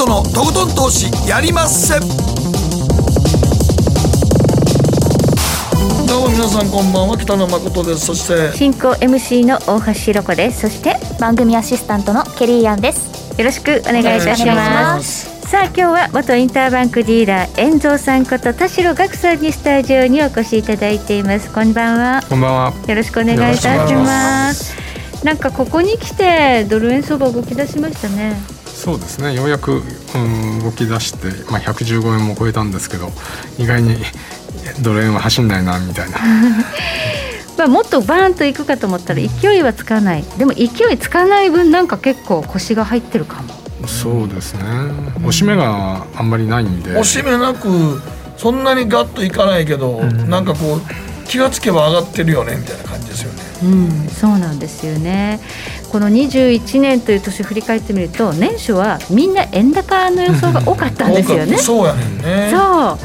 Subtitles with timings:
[0.00, 2.00] 誠のとことん投資やりまっせ
[6.08, 8.06] どうも皆さんこんばんは北野誠です。
[8.06, 10.62] そして進行 MC の大橋ひろ子です。
[10.62, 13.10] そして番組アシスタントのケリーアンです。
[13.38, 15.46] よろしくお願いいたします。
[15.46, 21.52] さあ今日は元インターバンクディーラー遠蔵さんこと田代岳さんにスタジオにお越しいただいています。
[21.52, 22.22] こんばんは。
[22.26, 22.72] こんばんは。
[22.88, 24.74] よろしくお願いいたします。
[25.24, 29.34] なんかここに来てドル円相場動き出しましたねそうですね。
[29.34, 29.82] ようやく、
[30.14, 33.10] うん、動き出して、まあ、115円も超えたんですけど
[33.58, 33.96] 意外に
[34.82, 36.16] ドル円は走んないなみたいな。
[37.58, 40.24] まあもっとバーンといくかと思ったら勢いはつかない。
[40.38, 43.54] でも勢いつかない分なんか結構腰が入ってるかも。
[43.86, 44.62] そうですね。
[45.18, 46.92] 押し目があんまりないんで。
[46.92, 48.00] 押し目なく
[48.38, 53.42] そんなにガッといかないけど、うん、なんかこう気がつけば上がってるよねみたいな感じですよね。
[53.62, 55.38] うんそうなんですよね
[55.90, 61.58] この21年という年を振り返ってみると年初はみんな円高の予想が多かったんですよね。
[61.58, 62.98] そうやねそう、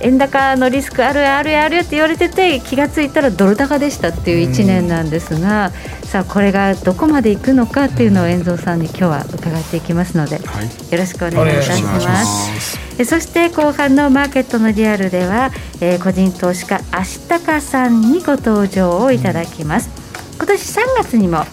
[0.00, 13.04] うん、円高のリスクあるあるあるって言われてて気が付いたらドル高でしたっていう1年なんですが、うん、さあこれがどこまでいくのかっていうのを遠藤さんに今日は伺っていきますので、はい、よろしくお願いいたします。
[13.04, 19.90] そして後半のマーケットのリアルでは、えー、個人投資家足高さんにご登場をいただきます。
[20.36, 21.44] 今年3月にも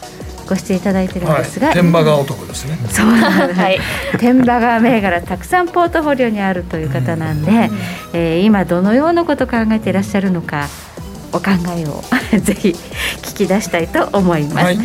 [0.50, 2.76] ご出演いただいてるんですが、はい、天馬川男ですね。
[2.90, 3.80] そうなんです、はい、
[4.18, 7.58] 天馬川銘柄たくさんポートフォリオにあるという方なんで、うん、
[8.14, 10.68] えー、今どのようなことを考えていらっしゃるのか
[11.32, 12.04] お考えを
[12.42, 12.76] ぜひ
[13.22, 14.80] 聞き出したいと思います、はい、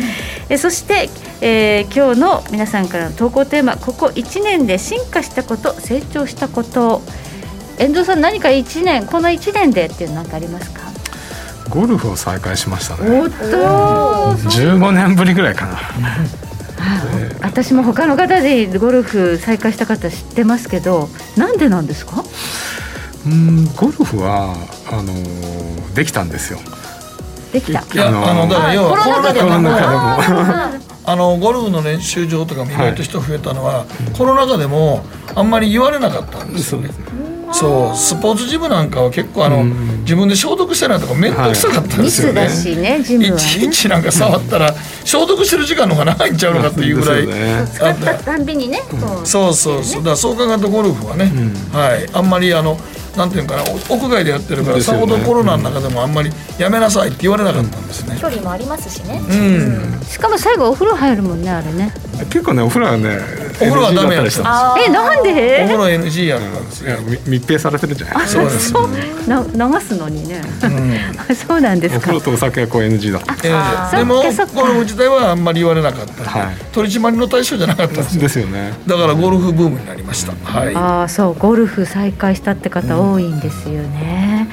[0.49, 1.09] えそして、
[1.41, 7.01] えー、今日の皆さんからの投稿テーマここ1年で進化したこと成長したこと。
[7.77, 10.81] 遠藤さん何か1年この1年でっていうの何かありますか？
[11.69, 13.19] ゴルフを再開しましたね。
[13.21, 13.35] おっと
[14.49, 15.77] 15年ぶりぐらいかな。
[17.41, 22.23] 私も他の方でゴルフ再開した方知ってますけどなんでなんですか？
[23.25, 24.53] うんゴルフは
[24.91, 26.59] あのできたんですよ。
[27.51, 27.79] できた。
[27.81, 29.49] いやあのだから要はコロナ禍でも
[31.05, 35.03] あのゴルフの練習場とかも意外と人増えたのは、はい、コロナ禍でも
[35.35, 36.89] あんまり言われなかったんですよね。
[37.51, 44.73] そうスポーツジムなんかは結構あの、うん、自分で消毒してないとか面倒くさかったんですよね、はい、ねジムは、ね、いちいちなんか触ったら
[45.05, 50.01] 消毒してる時間の方が長いんちゃうのかっていうぐらい、ね、使ったたんびにね、うん、そうそうそう。
[50.01, 52.09] だからそう考えるとゴルフはね、うん、はい。
[52.11, 52.77] あんまりあの
[53.17, 61.93] なんていうかな屋外でやってるから、ね、さほどコロナの中でもあんまりやめなさいって言われなかったんですね、距離もありますしね、うん、しかも最後お風呂入るもんねあれね。
[62.29, 64.45] 結構ねお風呂はねお風呂はダメやったんですよ。
[64.87, 65.63] えなんで？
[65.63, 68.27] お風呂 NG やったんですよ密閉されてるじゃない。
[68.27, 68.73] そうです
[69.27, 71.97] な流すのにね、うん、 そうなんですか。
[71.97, 74.15] お風呂とお酒はこう NG だった、えー、でも
[74.53, 78.73] ゴルフ自体はあんまり言われなかった、はい、取り締まりの対象じゃなかったんですですよね。
[78.85, 81.35] だからゴルフブームになりました、はい、ああそう。
[81.35, 84.47] ゴルフ再開したって方多いんですよね、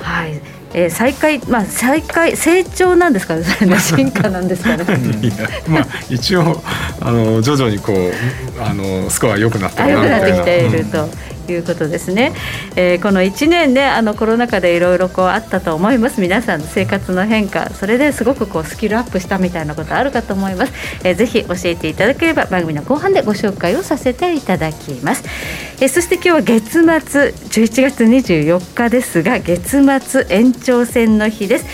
[0.00, 0.37] はい
[0.74, 4.84] えー、再開、まあ、再開成長なんですかね、それね進化なんですかね。
[5.22, 5.32] いや
[5.66, 6.62] まあ、一応
[7.00, 11.08] あの徐々にこうあのスコア良くなって良くなってきていると。
[11.52, 12.34] いうことですね、
[12.76, 16.20] えー、この1年ねあのコロナ禍でいろいろこうあったと思います。
[16.20, 20.72] 皆さんの生活の変化それですごくこうスキルアップしたみたいなことあるかと思います、
[21.04, 25.24] えー、ぜひ教えていただければ番組の後半でご紹介をさせていただきます、
[25.80, 31.66] えー、そして今日は月末11月24日ですが月末延長戦の日です。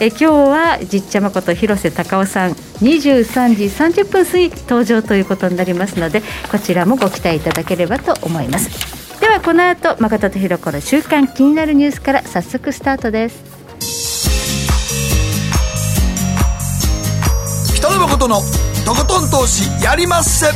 [0.00, 6.22] え今日はじっちゃまこと広瀬隆夫さん23時30分過ぎ登場ということになりますので
[6.52, 9.07] こちらもご期待いただければと思います。
[9.28, 13.44] ではこの後誠とひろ子の週刊気になるニュースから早速スタートです。
[17.76, 18.36] 北野誠の
[18.86, 20.46] とことん投資やりまっせ。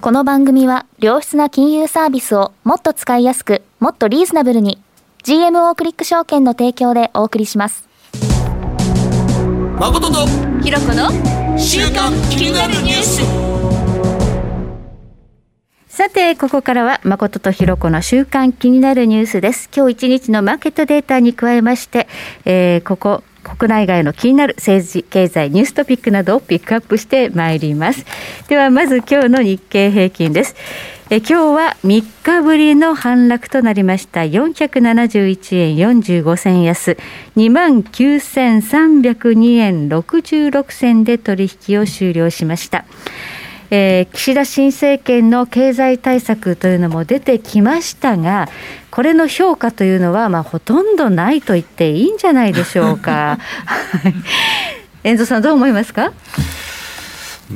[0.00, 4.78] この番組は良質な金融サービスをもっと使いやすくもっとリーズナブルに
[5.22, 7.86] GMO クリック証券の提供でお送りします。
[9.78, 10.26] 誠と
[10.62, 13.47] ひろ子の週刊気になるニュース
[15.98, 19.68] さて、ここからは誠とひろ子の週間気になるニュースです。
[19.76, 22.06] 今日一日のマーケットデータに加えまして、
[22.44, 28.06] えー、ここ、国内外の気になる政治、経済、ニューストピックなどをピックアップしてまいります。
[28.46, 30.54] では、まず今日の日経平均です。
[31.10, 36.96] え今日は3日ぶりの反落となりました471円45銭安
[37.34, 42.84] 2万9302円66銭で取引を終了しました。
[43.70, 48.48] えー、岸田新政権の経済対策というのも出てきましたが、
[48.90, 53.38] これの評価というのは、まあ、ほとんどないと言っていいんじゃないでしょうか。
[55.04, 56.12] 遠藤さん、どう思いますか？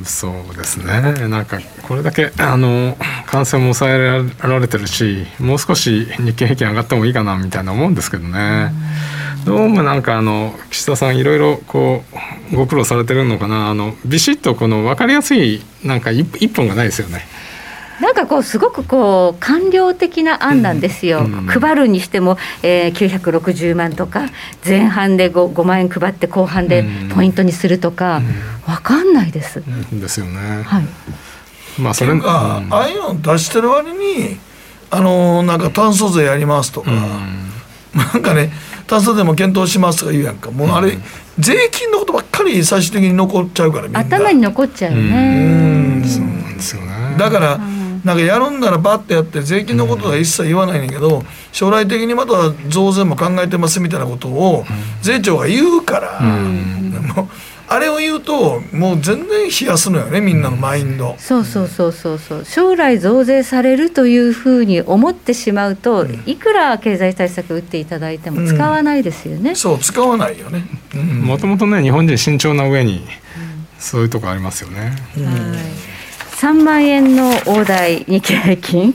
[0.05, 2.97] そうですねなんかこれだけあの
[3.27, 8.71] 感染も抑えられてるしもう少し日経平均上がってもいいかなみたいな思うんですけどね。
[9.45, 12.03] どうもなんかあの岸田さんいろいろこ
[12.51, 17.25] うご苦労されてるのかなあのビシッとこの分かりやすいなんか一本がないですよね。
[18.01, 21.33] なんかこうすごくこう官僚的な案なんですよ、うん。
[21.33, 24.29] うん、配るにしても、えー、960万とか
[24.65, 28.25] 前半で 5, 5万円配って後半でポイントにするとか、うん、
[28.73, 29.63] 分かんないです。
[29.91, 30.63] ですよね。
[30.63, 30.83] はい、
[31.79, 34.37] まあそれが、ああいうの出してる割に
[34.89, 36.91] あのなんか炭素税やりますとか、
[37.93, 38.51] なんかね
[38.87, 40.51] 炭素税も検討しますとか言うやんか。
[40.51, 40.97] もうあれ、
[41.39, 43.99] 税金のことばっかり最終的に残っちゃうからみんな。
[44.01, 46.03] 頭に残っちゃうよね。
[46.05, 47.15] そうなんですよね。
[47.17, 47.59] だから、
[48.03, 54.65] なんかやるんならバッてやって税金のことは一切言わないんだけど、将来的にまた増税も考えてますみたいなことを
[55.01, 57.27] 税調が言うから、もう
[57.69, 62.45] あれを言うともう全然冷やすのよねみんなのマインド、そうそうそうそうそう。
[62.45, 70.65] 将来増税されるというふうに思ってしまうと、いくら経済対策打っていただいても使わないですよね、うん、そう使わないよね。
[71.23, 73.07] もともとね日本人慎重な上に
[73.79, 75.92] そういうとこありますよね、はい
[76.43, 78.93] 3万円の大台日経平均、うん、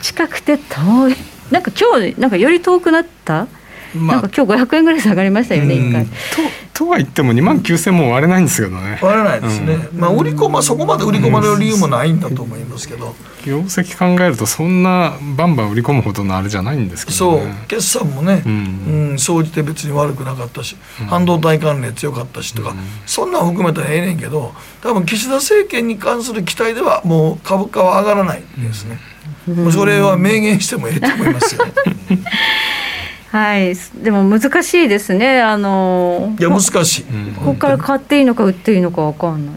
[0.00, 1.14] 近くて遠い。
[1.50, 3.48] なんか今日なんかより遠くなった、
[3.94, 6.06] まあ、なんか今日500円ぐらい下がりましたよね、一回。
[6.76, 8.98] とは言っても2万9000も割れないんですけどね。
[9.00, 13.14] 割れないですね、うん、まあ売り込まそこまで売り込まれる理由もないんだと思いますけど、
[13.46, 17.66] 業績考えるとそんなバンバン売り込むほどのあれじゃないんですけど、ね、そう。
[17.68, 19.10] 決算もね、うん。
[19.10, 22.74] うん、総じて別に悪くなかったし、うん、半導体関連強かったしとか、
[23.06, 24.52] そんなん含めたらええねんけど
[24.82, 28.98] 多分岸田政権に関する期待ではもう株価は上がらないですね、
[29.46, 31.64] もうそれは明言してもええと思いますよ
[33.36, 35.42] はい、でも難しいですね。
[35.42, 37.04] あのいや難しい。
[37.38, 39.54] ここから買っていいのか売っていいのかわかんない。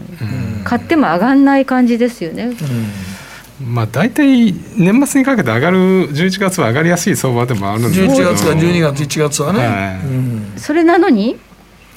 [0.64, 2.50] 買っても上がんない感じですよね。
[3.64, 5.78] まあ大体年末にかけて上がる
[6.10, 11.38] 11月は上がりやすい相場でもあるんで11月か12月1月はね、はいうん、それなのに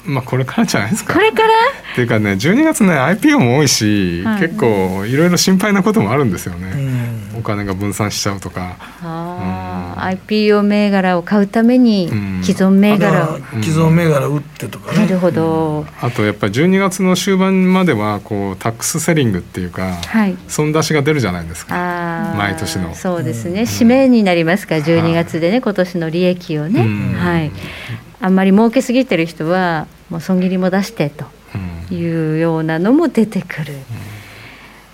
[0.06, 1.14] まあこれからじゃないですか。
[1.14, 1.48] これから？
[1.92, 6.72] っていうかね12月ね IPO も多いし、はい、結構いろいろ心配なこともあるんですよね、
[7.32, 8.76] うん、お金が分散しちゃうとか。
[9.02, 12.08] あうん、IPO 銘柄を買うために
[12.42, 14.98] 既存銘柄を、既存銘柄売ってとかね。
[14.98, 22.34] なるほど、あとやっぱり12月の終盤まではこうタックスセリングっていうか、はい、損出しが出るじゃないですか。
[22.36, 22.94] 毎年の。
[22.94, 24.74] そうですね、締めになりますか？
[24.74, 26.82] ら12月でね今年の利益をね。
[27.16, 27.52] はい
[28.20, 31.24] あんまり儲けすぎてる人はもう損切りも出してと
[31.92, 33.74] いうようなのも出てくる。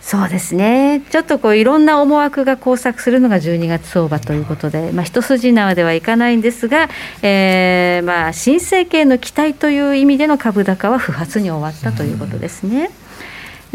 [0.00, 6.88] そうですねちょっとこういろんな思惑が交錯するのが12月相場ということで、まあ、一筋縄ではいかないんですが、
[7.22, 12.90] えーまあ、新政権の期待という意味での株高は不発に終わったということですね。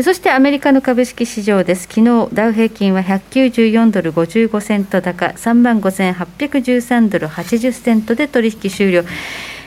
[0.03, 1.83] そしてアメリカの株式市場です。
[1.83, 9.05] 昨日ダウ平均は194ドル55セント高、3万5813ドル80セントで取引終了。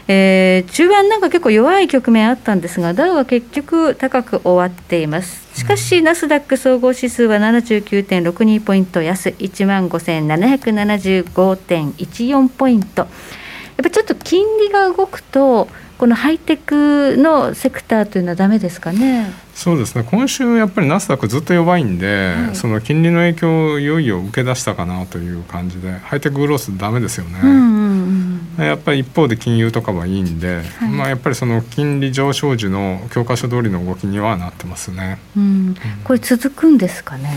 [0.07, 5.49] えー、中盤なんか結構弱い局面あったんですが、ダウは結局高く終わっています。
[5.59, 13.07] しかし、ナスダック総合指数は79.62ポイント安、1万5775.14ポイント。
[13.79, 19.33] やっぱちょっと金利が動くと、このハイテクのセクターというのはだめですかね？
[19.55, 20.05] そうですね。
[20.09, 37.29] 今週やっぱりナスダックずっと弱いんで、はい、その金利の影響をいよいよ受け出したかなという感じでハイテクグロースだめですよね、うんうんうん、やっぱり一方で金融とかはいいんで、はい、まあ、やっぱりその金利上昇時の教科書通りの動きにはなってますね、うん、これ続くんですかね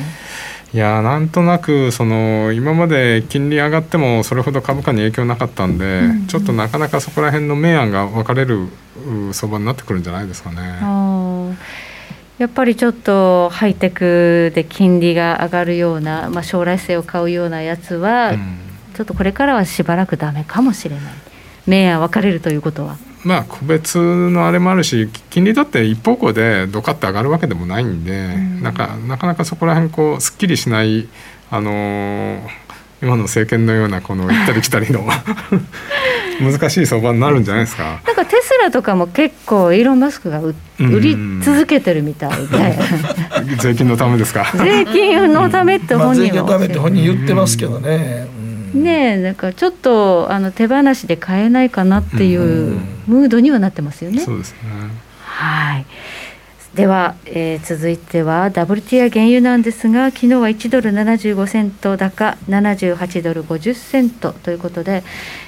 [0.73, 8.69] いやなんとなくその今まで金利上がってもそれほど株価に影響なかったんで、うんうん、ちょっとなかなかそこら辺の明暗が分かれる
[9.33, 11.57] 相場になってくるんじゃないですかね。
[12.37, 18.57] やっぱりちょっとハイテクで金利が上がるような、まあ、将来性を買うようなやつは、うん、
[18.95, 21.13] ちょっとこれからはしばらくだめかもしれない。
[21.67, 22.97] 明暗分かれるということは。
[23.23, 31.07] まあ個別のあれもあるし金利だって一方向でドカッと上がるわけでもないんで、うん、なんかなかなかそこら辺こうすっきりしない
[31.49, 32.39] あのー、
[33.01, 35.05] 今の政権のようなこの行ったり来たりの
[36.41, 38.01] 難しい相場になるんじゃないですか。
[38.05, 42.79] なんかテスラとかも結構イーロン・マスクが売り続けてるみたいで。
[43.59, 44.51] 税金のためですか。
[44.55, 48.27] 税金のためって本人は、税金のためって本人言ってますけどね。
[48.73, 54.19] ねなんかちょっとあの手放しで買えないかなっていうムードにはなってますよね。
[54.21, 54.59] そうですね
[55.23, 55.85] はい
[56.73, 65.03] では、えー、続いては WTI 原油なんですが昨日は1ドル75セント高78ドル50セントということで、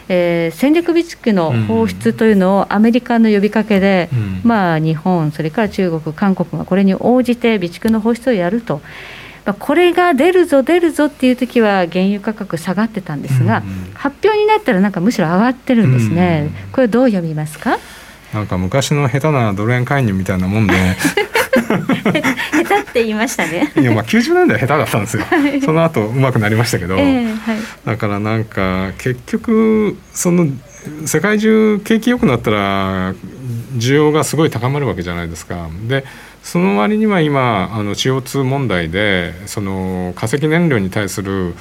[0.10, 8.82] えー、戦略備蓄の放出というのをアメリカの呼びかけで、うん、まあ、日本それから中国韓国がこれに応じて備蓄の放出をやると。
[9.60, 17.78] これが出るぞ出るぞっていう時は原油価格下がってたんですが、うんうん、発表になったらなんかむしろ上がってるんですね、うんうん、これどう読みますか？
[18.34, 20.74] なんか昔の下手なドル円介入みたいなもんで。
[21.54, 23.72] 下手って言いましたね。
[23.76, 30.48] いやまあ90年代下手だったんですよ、はい、その後うまくなりましたけど、えーはい、だからなんか結局その
[31.06, 33.14] 世界中景気良くなったら
[33.78, 35.70] 需要がすごい高まるわけじゃないですか。
[35.88, 36.06] で
[36.44, 41.56] その割には今あの CO2 問題でその化石燃料に対する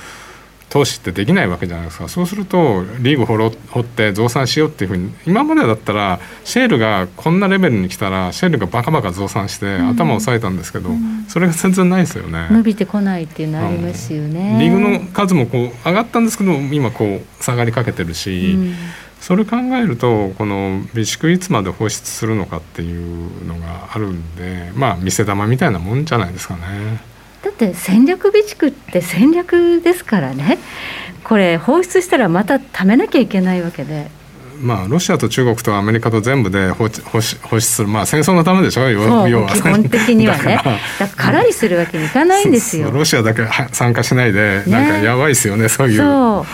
[0.72, 2.08] 投資ってできないわけじゃないですか。
[2.08, 12.48] そうするとリーグ掘掘って増産しようっていうふうに今までだったらシェールがこんなレベルに来たらシェールがバカバカ増産して頭を押さえたんですけど、うん、それが全然ないですよね。
[12.50, 18.74] 伸びてこないっていうのありますよね、うん、リーグの数もこう上がったんですけど今こう下がりかけてるし、うん、
[19.22, 27.00] それ考えるとこの備蓄いつまで放出するのかっていうのがあるんでまあ見せ玉みたいなもんじゃないですかね。
[27.44, 30.58] だって戦略備蓄って戦略ですからね。
[31.22, 34.10] これ放出したらまた貯めなきゃいけないわけで。
[34.60, 40.60] まあ、ロシアと中国とアメリカと全部で放放出する、まあ、戦争のためでしょ要は基本的にはね。
[40.98, 41.40] だから。
[41.40, 42.90] 空にするわけにいかないんですよ。
[42.90, 46.44] ロシアだけ参加しないで、なんかやばいですよねそういう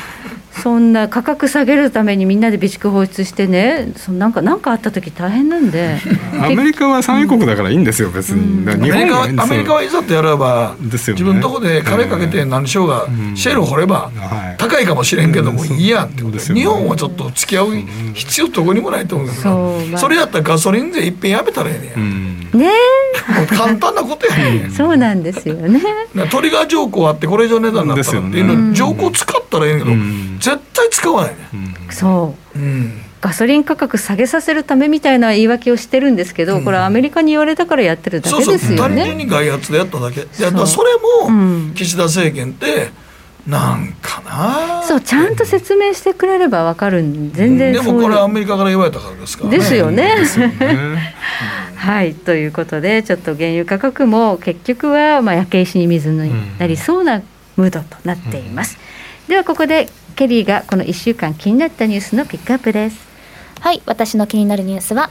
[0.63, 3.93] そんな価格下げるためにみんなで備蓄放出してね。
[3.97, 5.99] そなんか何かあった時大変なんで。
[6.41, 14.11] アメリカは産油国だからいいんですよ、別に、うん、日本はアメリカはいざとやれば、ね、自分のとこで金かけて何しようが、シェル掘れば、
[14.59, 17.69] 高いかもしれんけどもいいやんってことです、ね、日本はちょっと付き合う
[18.15, 19.43] 必要どこにもないと思うけど、
[19.93, 22.71] そそれやったらガソリン税いっぺんやめたらええねん、ね。
[23.49, 24.71] 簡単なことやねん。
[24.73, 25.83] そうなんですよね。
[26.31, 29.91] トリガー条項あってこれ以上値段になったらっていうの条項使ったらええけど、
[30.57, 31.57] 絶対使わないね、う
[31.91, 38.59] ん、そう、うん、ガソリン価格下げさせるためみたいな言い訳をしてるんですけど、うん、これアメリカに言われたからやってるだけですよね。
[38.59, 39.99] そうそう単純に外発でやった。
[39.99, 40.91] だけいやだそれ
[41.27, 42.91] も岸田政権って
[43.47, 44.83] なんかな。
[44.83, 49.51] そうちゃんと説明してくれれば分かるん全然でもこれアメリカから言われたからですから。
[49.51, 49.59] ね。
[49.59, 50.15] ですよね。
[51.75, 57.23] はいということでちょっと原油価格も結局はまあ焼け石に水になりそうな
[57.57, 58.79] ムードとなっています、
[59.29, 59.89] ではここで
[60.19, 63.07] ケリーがこの1週間気になったニュースのピックアップです。
[63.61, 65.11] はい私の気になるニュースは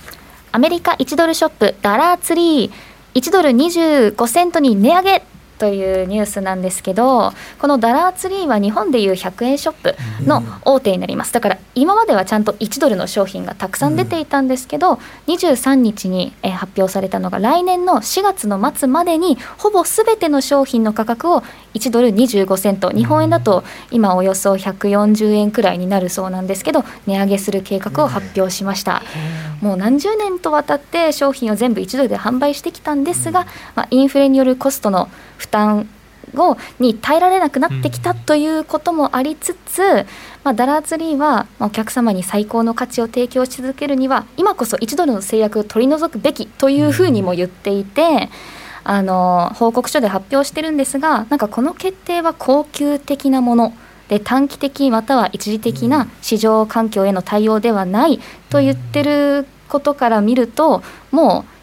[0.51, 2.71] アメリカ1ドルショップダラーツリー。
[3.13, 5.23] 1ドル25セントに値上げ
[5.59, 11.33] というニュースなんですけどこのダラーツリーは日本でいう100円ショップの大手になります。
[11.33, 29.03] だから今まではちゃんと1ドルの商品がたくさん出ていたんですけど、23日に発表されたのが来年の4月の末までにほぼすべての商品の価格を1ドル25セント日本円だと今およそ140円くらいになるそうなんですけど値上げする計画を発表しました。
[29.61, 35.89] もう何十年とわたって商品を全部1ドルで販売してきたんですが、まあ、インフレによるコストの負担
[36.35, 40.05] をに耐えられなくなってきたということもありつつ、
[40.43, 48.29] まあ、ダラーツリーはお客様に最高の価値を提供し続けるには今こそ1ドルの制約を取り除くべきというふうにも言っていて。
[48.89, 53.73] あの報告書で発表してるんですがなんかこの決定は恒久的なもの
[54.07, 61.56] で短期的または一時的な市場環境への対応ではないと言ってることから見るともう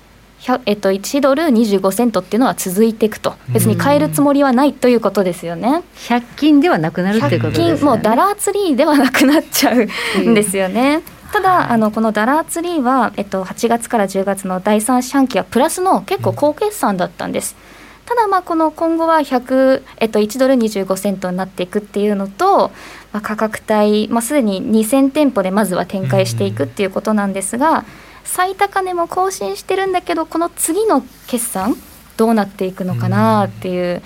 [0.66, 5.82] えっと、1ドル25セントっていうのは続いていくと別に変えるつもりはないということですよね。
[6.08, 7.90] 100均ではなくなるっていうことですね。
[7.90, 11.02] もうダラーツリーではなくなっちゃうんですよね。
[11.32, 17.56] ただあのこのダラーツリーは、えっと、8月から10月の第3四半期はプラスの結構高決算だったんです。
[18.04, 22.70] ただまあこの今後は100、えっと、1ドル25セントになっていくっていうのと、
[23.12, 27.78] まあ、価格帯、まあ、すでに2000店舗でまずは展開していくっていうことなんですが。
[27.78, 27.84] うん
[28.24, 31.76] 最高値も更新してるんだけどこの次の決算
[32.16, 34.02] どうなっていくのかなっていう、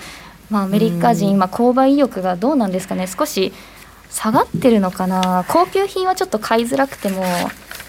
[0.49, 3.07] まあ、アメリカ人今購買意欲がどうなんですかね。
[3.07, 3.53] 少し
[4.09, 5.45] 下がってるのかな。
[5.47, 7.23] 高級品はちょっと買いづらくても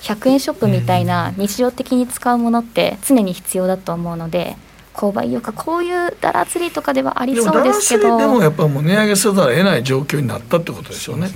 [0.03, 4.57] 100円ショップみたいな日常的に使うものって常に必要だと思うので。
[4.95, 11.29] 購買意欲こういうダラ釣りとかではありそうですけどでもやっぱもう値上げせざるを得ない状況になったってことですよね、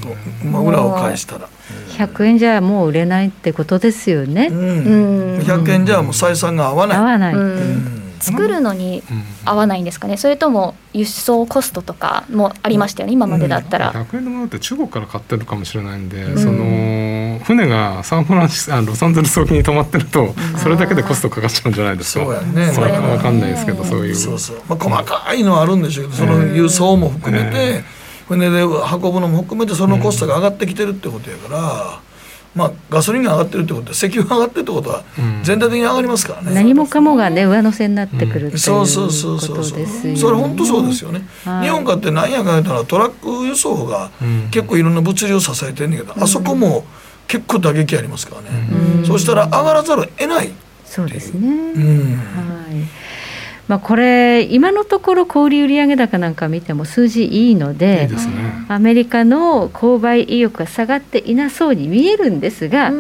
[0.45, 1.49] まあ、裏を返したら。
[1.97, 4.49] 100円じゃもう売れないってことですよね。
[4.51, 6.99] うん、100円じゃもう採算が合わない。
[6.99, 7.35] 合わない。
[7.35, 9.03] うん作るのに
[9.45, 13.93] 合わないんですかね、それとも輸送コストとかもありましたよね、今までだったら。
[13.93, 22.25] 100円のものって中国から買ってるかもしれないんで、その船がサンフランシスあロサンゼルス沖に止まってると、それだけでコストかかっちゃうんじゃないですか。
[22.25, 22.73] そうやね。
[22.73, 24.17] それわかんないですけど、そういう。
[24.17, 24.57] そうそう。
[24.69, 27.85] まあ細かいのはあるんでしょうけど、その輸送も含めて、
[28.29, 28.71] 船で運
[29.13, 32.01] ぶのも含めてそのコストが上がってきてるってことやから。
[32.55, 35.03] まあ、ガソリンが上がってるってことは石油が上がってるってことは
[35.43, 40.17] 全体的に上がりますからね、何もかもがね上乗せになってくるっていうそうそうそうそうそう。
[40.17, 41.27] それ本当そうですよね、
[41.63, 44.11] 日本かって何やかんやったらトラック輸送が
[44.53, 46.85] 結構いろんな物流を支えてるんだけど、あそこも
[47.27, 48.49] 結構打撃ありますからね、
[49.05, 50.53] そうしたら上がらざるを得ない
[50.85, 51.53] そうですね、は
[52.71, 52.87] い
[53.69, 58.17] まあ、これ今のところ小売売上高なんか見ても数字いいので、ね、
[58.69, 62.93] アメリカの購買意欲が下がっていなそうに見えるんですが、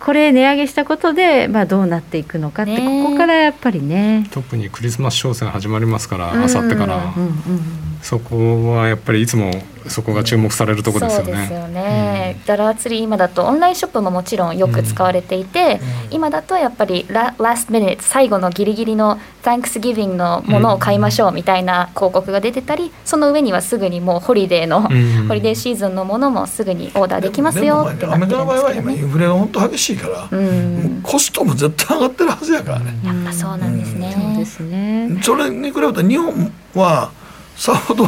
[0.00, 4.26] これ値上げしたことで、まあ、どうなっていくのかって、ここからやっぱりね。
[4.30, 7.34] 特にクリスマス商戦始まりますからあさってから、うんうんうん、
[8.00, 9.50] そこはやっぱりいつも
[9.88, 11.32] そこが注目されるところですよね。
[11.32, 32.98] そうですよね、うん、ダラーツリー今だとオンラインショップももちろんよく使われていて、うん、今だとやっぱりララストミニット最後のギリギリの Thanksgiving のものを買いましょうみたいな広告が出てたり、その上にはすぐにもうホリデーの、うん、ホリデーシーズンのものもすぐにオーダーできますよってなってるんですけど、ね、アメリカの場合は今インフレが本当激しいから、うん、コストも絶対上がってるはずやからね。
[33.04, 34.14] やっぱそうなんですね。
[34.14, 35.18] そうですね。
[35.22, 37.10] それに比べたら日本は
[37.56, 38.06] さほど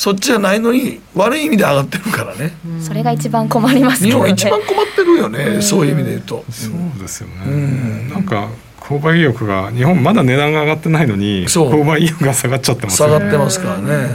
[0.00, 4.08] そっちじゃないのに悪い意味で上がってるからね、それが一番困りますね。
[4.08, 13.08] 日本一番困ってるよね、そういう意味で言うと、そうですよね、うん、なんか購買意欲が日本まだ値段が上がってないのに購買意欲が下がっちゃってますね。
[13.10, 14.08] 下がってますからね、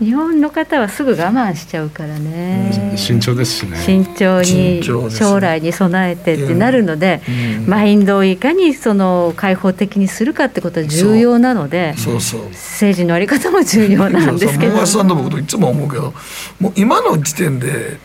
[0.00, 3.76] 日本の方はすぐ我慢しちゃうからね、慎重ですしね。
[3.76, 7.20] 慎重に将来に備えてってなるので、
[7.66, 12.20] マインドをいかにその開放的にするかってことは重要なのでそう。
[12.20, 14.76] そう政治のあり方も重要なんですけど。
[14.76, 15.90] 大橋さんのこといつも思う。
[15.90, 16.14] けど
[16.58, 16.72] もう。
[16.76, 17.98] 今の時点で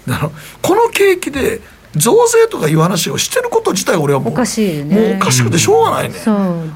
[0.61, 1.61] この景気で
[1.95, 6.15] 増税とかいう話をしてること自体俺はもうおかしい、ね、もうおかしくてしょうがないね、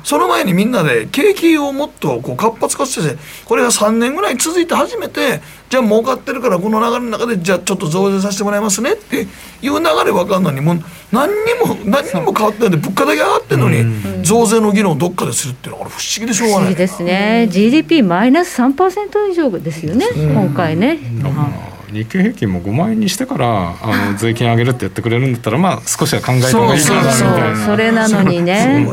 [0.04, 9.28] その前にみんなで景気をもっとこう活発化してこれが3年ぐらい続いて初めてじゃあ儲かってるからこの流れの中でじゃあちょっと増税させてもらいますねって
[9.62, 17.48] いう流れ分かるのにもう何にも何にも変わってないで物価だけ上がってるのに増税の議論をどっかでするっていうのは不思議でしょうがない、ですね。
[17.52, 21.00] GDP マイナス3%以上ですよね、今回ね。
[21.92, 27.66] 日経平均も5万円にしてからあの 税金上げるってやってくれるんだったらまあ少しは考えた方がいいかなみたいな。
[27.66, 28.88] それなのにね。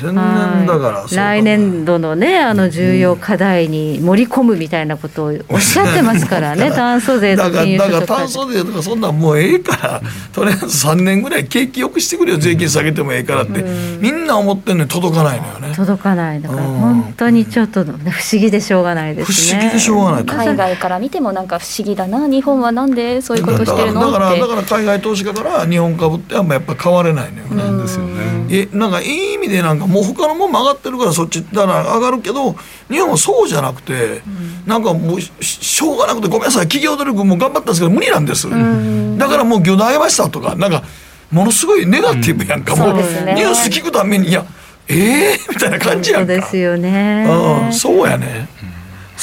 [0.00, 13.62] 全然だから来年度のねあの重要課題に盛り込むみたいなことをおっしゃってますからね炭素税とかだから炭素税とかそんなんもうええからとりあえず3年ぐらい景気よくしてくれよ税金下げてもええからって、
[14.00, 15.74] みんな思ってるのに届かないのよね。
[15.74, 16.56] 届かないだか。
[16.56, 19.60] ら本当にちょっと、ね、不思議でしょうがないですね。
[19.60, 27.82] 不思議でしょうがない海外から見てもなんか不思議だな日本はなんでそういうことしてるのだからだから海外投資家から日本株ってあんまやっぱ変われないのよね、うん。
[27.82, 28.46] ですよね。
[28.50, 32.52] えなんかいい意味でなんかもう他のもんも上がってるからそっちだから上がるけど
[32.88, 40.82] 日本はそうじゃなくて、うん、なんかもうしょうがなくてごめんなさい企業努力も頑張ったんですけど無理なんです、うん、だからもう魚代ましたとかなんか
[41.30, 42.76] ものすごいネガティブやんか、う。
[42.76, 44.44] ん、もう、ね、ニュース聞くためにいや
[44.88, 46.32] ええー、みたいな感じやんか。
[46.32, 47.26] そうですよね、
[47.66, 48.48] うん、そうやね、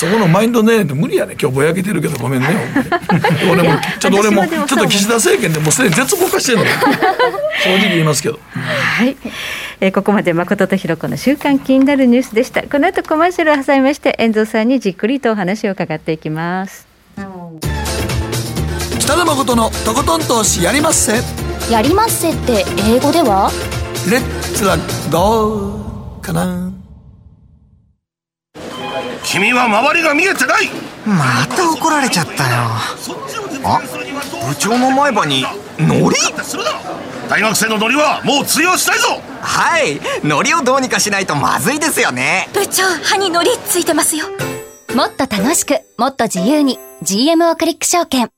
[0.04, 1.36] そこのマインドね無理やね。
[1.40, 2.48] 今日ぼやけてるけどごめんね。
[3.50, 6.66] 俺もちょっと俺もちょっと岸田政権でもうすでに絶望化してるの。
[7.64, 8.40] 正直言いますけど。
[8.52, 9.16] はい、
[9.80, 12.64] えー、ここまで誠とひろ子の週刊気になるニュースでした。
[12.64, 16.86] この後コマーシャルを挟みまして遠藤さんにじっくりとお話を伺っていきます。
[19.00, 21.14] 北野誠のとことん投資やりまっせ。
[21.72, 23.50] やりまっせって英語では？
[24.10, 24.76] レッツラ
[25.10, 26.73] ゴーかな
[29.34, 30.70] 君は周りが見えてない。
[31.08, 32.68] また怒られちゃったよ。
[33.66, 33.82] あ
[34.48, 35.44] 部長の前歯に
[35.80, 36.16] ノリ
[37.28, 39.20] 大学生のノリはもう通用したいぞ。
[39.42, 40.00] はい。
[40.24, 42.48] ノリをどうにかしないとまずいですよね。
[42.54, 44.28] 部長歯にノリついてますよ。
[44.96, 48.30] もっと楽しくもっと自由に GMO クリック証券。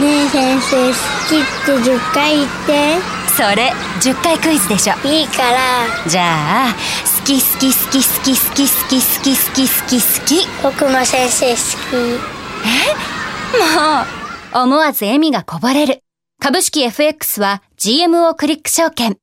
[0.00, 0.94] ねえ先生好
[1.28, 3.24] きって10回言って。
[3.36, 4.94] それ10回クイズでしょ。
[5.04, 5.58] いいから。
[6.06, 6.74] じゃあ
[7.04, 11.96] 好き好き好き好き好き好き好き好き好き好き僕も先生好き。
[12.66, 13.14] え？
[14.54, 16.02] もう思わず笑みがこぼれる。
[16.38, 19.12] 株式 FX は GMO クリック証券。
[19.12, 19.14] い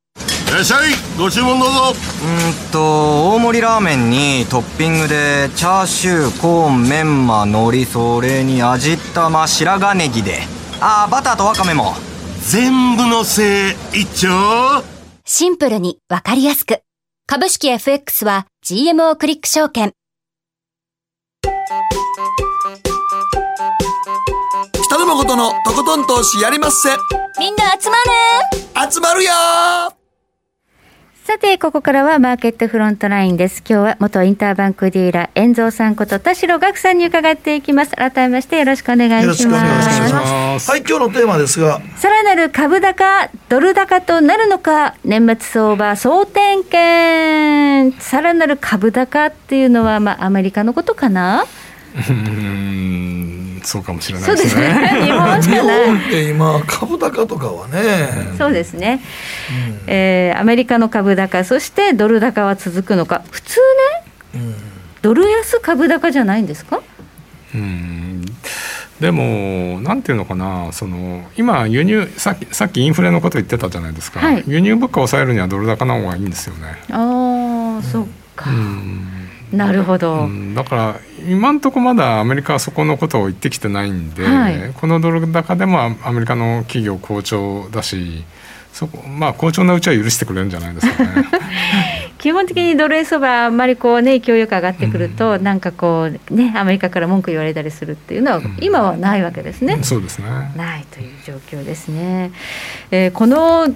[0.52, 1.94] らっしゃいご注文どうぞ。
[1.94, 10.40] うんと大盛りラーメンにトッピングでチャーシューコーンメンマ海苔それに味玉白髪ネギで。
[10.80, 11.94] ああバターとわかめも。
[12.50, 14.84] 全部のせい一丁。
[15.24, 16.82] シンプルにわかりやすく
[17.32, 19.94] 株式 FX は GMO クリック証券。
[24.84, 26.89] 北野誠のとことん投資やりまっせ。
[27.39, 27.96] みんな集ま
[28.84, 29.32] る集まるよ
[31.23, 33.60] さて、ここからはマーケットフロントラインです。
[33.60, 37.91] 今日は元インターバンクディーラー、遠蔵さんこと田代岳さんに伺っていきます。
[37.91, 39.23] 改めましてよろしくお願いします。
[39.23, 40.71] よろしくお願いします。
[40.71, 51.45] はい、今日のテーマですが、さらなる株高、ドル高となるのか、年末相場総点検、さらなる株高っていうのは、まあ、アメリカのことかな？
[52.10, 55.02] う んそうかもしれないそうですね。
[55.04, 55.86] 日本じ日ゃない。
[55.86, 59.02] 本で今株高とかはね、そうですね、
[59.88, 63.60] えーアメリカの株高、そしてドル高は続くのか、普通
[64.34, 64.41] ね、
[65.02, 66.82] ドル安株高じゃないんですか？
[67.54, 68.26] うん。
[69.00, 70.71] でもなんていうのかな。
[70.71, 74.43] その今輸入さっきさっきインフレのこと言ってたじゃないですか、はい。
[74.47, 76.76] 輸入物価を抑えるにはドル高の方がいいんですよね。
[76.91, 79.20] ああ、そっか、うん
[79.52, 88.24] なるほど、うんだから今のところまだアメリカはそこのことを言ってきてないんで、はいこのドル高でもアメリカの企業好調だし
[88.74, 91.26] そこまあ好調なうちは許してくれるんじゃないですかね。
[92.18, 99.80] 基本的にドル円相場、あんまりこう、ね、勢いよく上がってくると、なんかこう、ね、アメリカから文句言われたりするっていうのは、今はないわけですね。
[99.82, 100.28] そうですね。
[100.56, 102.32] ないという状況ですね。
[102.92, 103.74] えーこの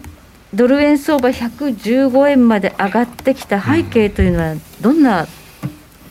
[0.54, 5.28] ドル円相場115円まで上がってきた背景というのは、どんな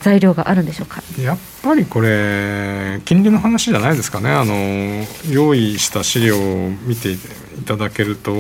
[0.04, 1.02] 材料があるんでしょうか？
[1.18, 4.30] やっぱりこれ金利の話じゃないですかね。
[4.30, 4.54] あの
[5.30, 7.18] 用意した資料を見てい
[7.64, 8.32] ただけると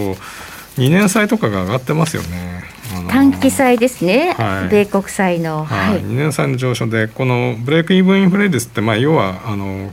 [0.76, 2.64] 2年債とかが上がってますよね。
[2.94, 4.68] あの短期債ですね、はい。
[4.68, 5.64] 米国債の。
[5.64, 5.94] はい。
[5.94, 6.00] はい。
[6.02, 9.90] 2年債の上昇でこのブレイクイーブンインフレ率って、まあ、要はあの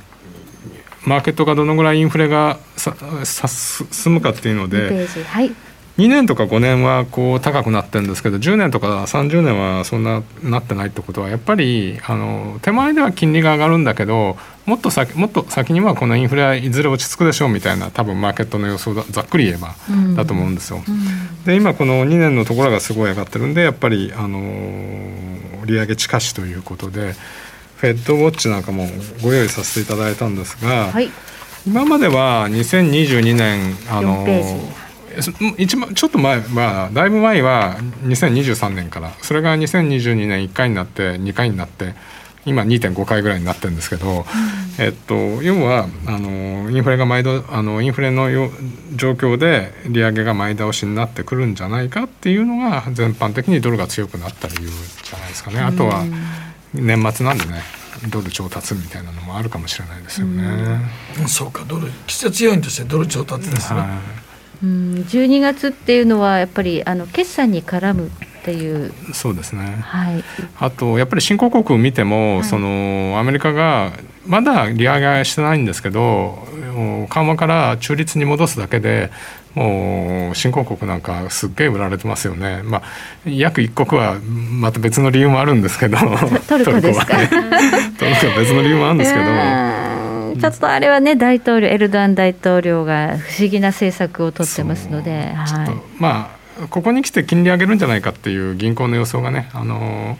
[1.05, 5.51] マーケットがどのぐらいインフレがささ進むかっていうの2ペではい、
[5.97, 20.15] 2年とか5年はこう高くなってるんですけど10年とか30年はそんななってないってことはやっぱりあの手前では金利が上がるんだけどもっと先もっと先にはこのインフレはいずれ落ち着くでしょうみたいな多分マーケットの予想だざっくり言えば、うん。
[20.15, 20.81] だと思うんですよ。
[21.45, 24.39] で今この2年のところがすごい上がってるんでやっぱりあの
[25.65, 27.15] 利上げ近しということで
[27.77, 28.87] フェッドウォッチなんかも
[29.23, 31.09] ご用意させていただいたんですが、はい、
[31.65, 34.80] 今までは2022年あの4ペーす
[35.57, 41.93] 一番ちょっと前はだいぶ前は2023年からそれが2022年1回になって2回になって
[42.45, 44.25] 今2.5回ぐらいになってるんですけど、
[44.79, 48.49] えっと、要はあのインフレが毎度あのインフレのよ
[48.95, 55.59] 状況で利上げが前倒しになってくるんじゃないかっていうのが全般的にドルが強くなった理由じゃないですかね。
[55.59, 56.03] あとは
[56.73, 57.61] 年末なんでね
[58.09, 60.43] ドル調達みたいなのもあるかもしれないですよね。
[61.19, 63.79] うんそうか、ドル季節要因としてドル調達ですね。
[63.79, 64.30] はい
[64.63, 69.77] うん、12月っていうのは、やっぱりあの決算に絡むっていう、そうですね。
[69.81, 70.23] はい、
[70.59, 73.91] あとやっぱり新興国見ても、そのアメリカが
[74.25, 76.47] まだ利上げはしてないんですけど
[77.09, 79.09] 緩和から中立に戻すだけで
[79.55, 82.81] もう新興国なんかすっげえ売られてますよね、まあ、
[83.25, 85.97] 約一国はまた別の理由もあるんですけど。
[86.47, 87.17] トルコですか？
[87.17, 87.27] トル
[88.15, 89.25] コは別の理由もあるんですけど。
[90.33, 90.41] うん。
[90.41, 100.17] ちょっとあれはね、大統領、エルドアン大統領が不思議な政策を取ってますので、はい、まあここに来て金利上げるんじゃないかっていう銀行の予想がねあの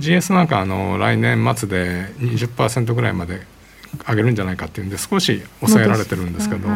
[0.00, 3.42] GS なんかあの来年末で20%ぐらいまで
[4.08, 6.68] 上げるんじゃないかっていうんで少し抑えられてるんですけど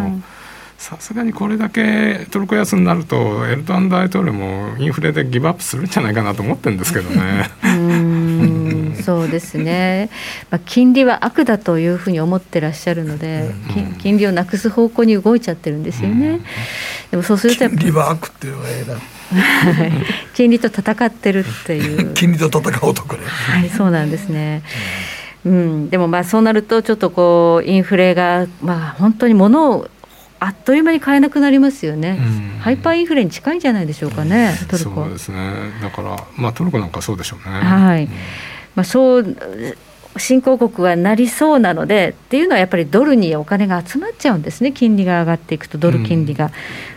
[0.78, 7.50] さすがにこれだけトルコ安になるとエルドアン大統領もインフレでギブアップするんじゃないかなと思ってるんですけどね。
[8.96, 10.10] そうですね、
[10.50, 16.40] まあ、金利は悪だというふうに思ってらっしゃるので、金金利をなくす方向に動いちゃってるんですよね。
[17.10, 18.94] でもそうすると金利は悪っていうのがええな。
[18.94, 19.92] はい
[20.34, 22.12] 金利と戦ってるっていう。
[22.14, 23.22] 金利と戦う男ね。
[23.26, 24.62] はい、そうなんですね。
[25.44, 29.88] うん、でもまあそうなるとちょっとこうインフレがまあ本当に物を
[30.40, 32.18] あっという間に買えなくなりますよね。
[32.20, 35.18] うんハイパーインフレに近いんじゃないでしょうかね、トルコはそうで。
[35.20, 35.38] すね
[35.80, 37.58] だからまあトルコなんかそうでしょうね。
[37.60, 38.10] はいうん
[38.78, 39.36] まあそう
[40.16, 46.50] 新興国はなりそうなのでっていうのはやっぱりドルにお金が集まっちゃうんですね金利が上がっていくとドル金利が、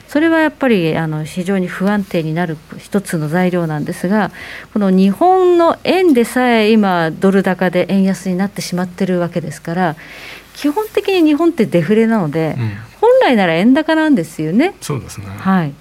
[0.07, 4.31] それはやっぱりあの非常に不安定になる一つの材料なんですが
[4.73, 9.95] この日本の円でさえ今ドル高で円安になってしまってるわけですから
[10.53, 14.75] 基本的に日本ってデフレなので、うん本来なら円高なんですよね。
[14.79, 15.25] そうですね。
[15.25, 15.73] はい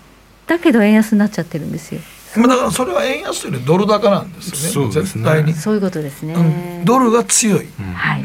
[0.47, 2.01] だけど円安になっちゃってるんですよ。
[2.37, 4.93] まあだからそれは円安よりドル高なんですよね。
[4.93, 5.53] そうですね絶対に。
[5.55, 6.35] そういうことですね。
[6.35, 6.43] う
[6.83, 7.65] んドルが強い。
[7.65, 8.25] うんはい。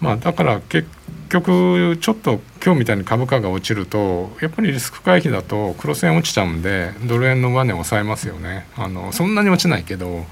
[0.00, 0.88] まあ、だから結
[1.28, 10.24] 局ちょっと今日みたいに株価が落ちるとやっぱりリスク回避だと黒線落ちちゃうんでドル円の上値を抑えますよねあのそんなに落ちないけど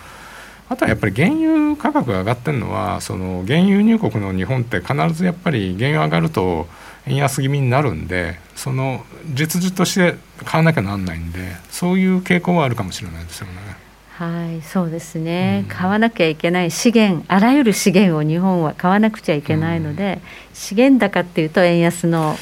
[0.68, 6.66] あとはやっぱり原油価格が上がってるのはその原油入国の日本って必ずやっぱり原油上がると
[7.06, 11.40] 円安気味になるんでその実需として買わなきゃなんないんで
[11.70, 13.84] そういう傾向はあるかもしれないですよね。
[14.16, 22.36] はいそうですね、うん、買わなきゃいけない資源あらゆる資源を日本は買わなくちゃいけないので、うん、資源高っていうと円安の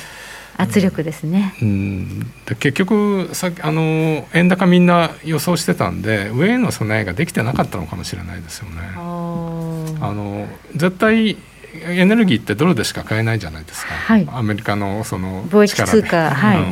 [0.58, 8.76] 圧力ですね、うん、結局さあの円高みんな予想してたんで上への備えができてなかったのかもしれないですよね。
[8.94, 10.46] あの
[10.76, 11.38] 絶対
[11.74, 16.62] エネルギーってドルでしか買えないじゃないですか、はい、アメリカのその貿易通貨、はい、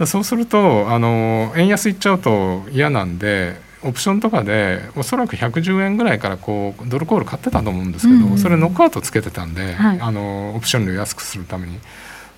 [0.00, 11.78] うん、そうするとあの円安いっちゃうと嫌なんでオプションとかでおそらく110円ぐらいからこうドルコール買ってたと思うんですけど、うん、それノックアウトつけてたんで、はい、あのオプション料安くするために。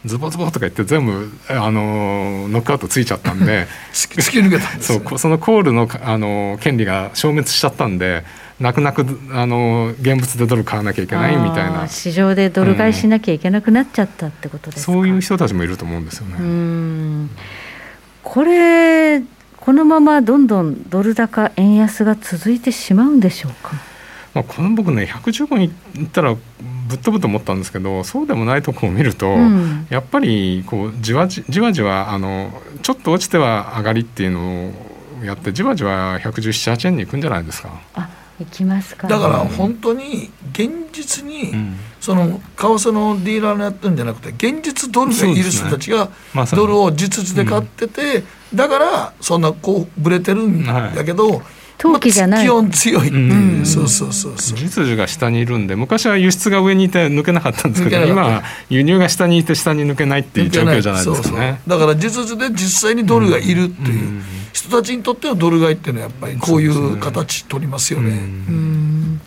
[0.06, 8.24] ズボズボとか言って全部あのノックアウトついちゃったんで 突き抜けたんです、ね、そうそのコールのあの権利が消滅しちゃったんで
[8.60, 17.28] 泣く泣くあの現物でドル買わなきゃいけないみたいな市場でドル買いしなきゃいけなくなっちゃったってことですか、うん、そういう人たちもいると思うんですよね。
[18.22, 19.22] これ
[19.56, 23.72] このままどんどんドル高円安が続いてしまうんでしょうか？
[24.34, 26.40] まあ、この僕ね115にいったらぶ
[26.94, 34.68] っ飛ぶと思ったんですけどそうでもないとこを見ると、うん、やっぱりこうじわじじわじわあのちょっと落ちては上がりっていうの
[35.20, 37.70] をやってじわじわ11718円にいくんじゃないですか。
[37.94, 38.08] あ
[38.40, 46.08] いきますか、だから本当に現実に、うん、その為替のディーラーのやってるんじゃなくて現実ドルがいる人たちが
[46.54, 51.40] ドルを実質で買ってて、うん、だからそんなこうぶれてるんだけど、はい。
[51.80, 53.08] 投機じゃない、気温強い。
[53.08, 54.58] っていう、そうそうそうそう。
[54.58, 61.62] 実需が下にいるんで昔は輸出が上にいて抜けなかったんですけど今は輸入が下にいて下に抜けないっていう状況じゃないですかね。
[61.66, 68.10] だから実需で実際にドルがいるっていう人たちにとってはドル買いっていうのはやっぱりこういう形取りますよね。
[68.10, 69.20] うん。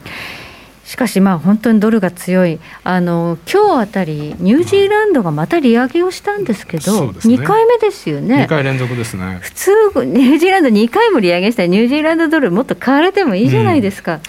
[0.86, 9.40] しかし、まあ本当にドルが強い、あの今日あたり、ニュージーランドがまた利上げをしたんですけど、ね、2回目ですよね、2回連続ですね。
[9.42, 9.72] 普通、
[10.06, 14.16] ニュージーランド2回も利上げしたら、ニュージーランドドル、もっと買われてもいいじゃないですか。
[14.16, 14.20] うん。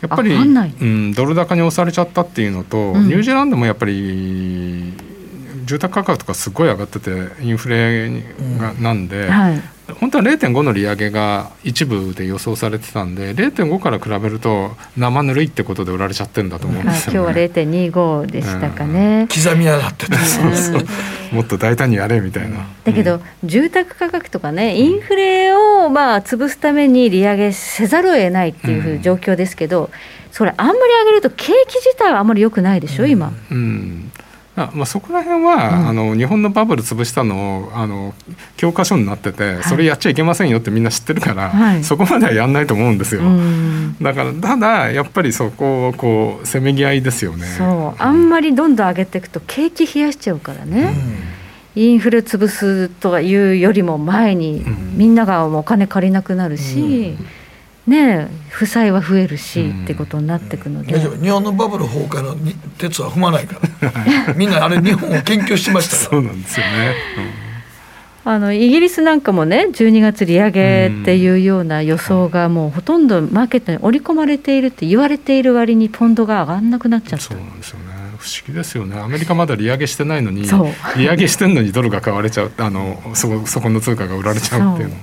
[0.00, 4.92] やっぱり、うん、ドル高に押されちゃったっていうのと、うん、ニュージーランドもやっぱり
[5.64, 7.10] 住宅価格とかすごい上がってて
[7.42, 8.08] インフレ
[8.58, 9.62] がなんで、うんはい、
[10.00, 20.18] 本当は0.5の利上げが一部で予想されてたんで0.5から比べると生ぬるいってことで売られちゃってるんだと思うんですよ、ね、今日は0.25でしたかね、刻み上がってた。
[20.18, 20.86] そうそう。
[21.32, 22.66] もっと大胆にやれみたいな。
[22.84, 29.90] だけど、住宅価格とかねインフレをまあ潰すために利上げせざるを得ないっていう状況ですけど、
[30.32, 34.12] それあんまり上げると景気自体はあんまり良くないでしょ今、うん
[34.58, 38.14] あまあ、そこら辺は、うん、あの日本のバブル潰したのあの
[38.56, 43.22] 教科書になってて、はい、それやっちゃいけませんよってみんな知ってるから、はい、そこまではやんないと思うんですよ、
[44.00, 47.46] だからただやっぱりそこをこうせめぎ合いですよね。
[47.46, 48.02] そう。
[48.02, 50.94] あんまりどんどん上げていくと景気冷やしちゃうからね、
[51.76, 57.26] うん、インフレ潰すというよりも前に、みんながお金借りなくなるし、うん
[57.88, 60.98] ね負債は増えるし、ってことになっていくので。
[60.98, 62.36] 日本のバブル崩壊の
[62.78, 63.68] 鉄は踏まないから。
[64.34, 66.94] みんなあれ日本を研究しました そうなんですよね、
[68.24, 77.24] うん、あのイギリスなんかもね12月利上げっていうような予想がもうほとんどマーケットに織り込まれているって言われている割にポンドが上がらなくなっちゃった。
[77.24, 77.84] そうなんですよね。
[78.18, 78.98] 不思議ですよね。
[78.98, 80.42] アメリカまだ利上げしてないのに
[80.96, 82.52] 利上げしてんのにドルが買われちゃう。
[82.58, 84.96] あのそそこの通貨が売られちゃうっていうの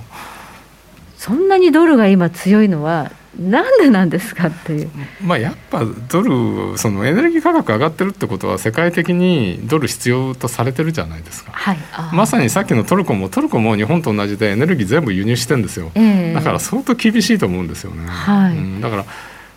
[1.26, 4.90] そんなにドルが今強いのはなんでなんですかっていう。
[5.20, 11.50] まあやっぱドルそのエネルギー価格上がってるってことは世界的にドル必要とされてるじゃないですか。
[11.50, 11.78] はい、
[12.14, 15.90] まさにさっきのトルコもトルコも日本と同じでエネルギー全部輸入してるんですよ。
[15.96, 18.06] えー、だから相当厳しいと思うんですよね。
[18.06, 19.04] はい、うん、だから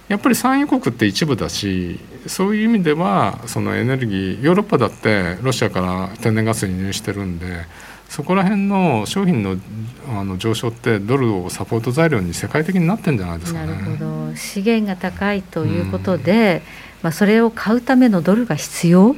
[0.07, 7.88] やっぱり産油国って一部だしそういう意味ではそのエネルギーヨーロッパだってロシアから天然ガス輸入してるんで。
[8.09, 9.55] そこら辺の商品の
[10.09, 13.67] あの上昇ってドルをサポート材料に世界的になってんじゃないですかね。
[13.67, 13.97] なるほ
[14.31, 14.35] ど。
[14.35, 19.15] 資源が高いということで、うん、まあ、それを買うためのドルが必要、はい。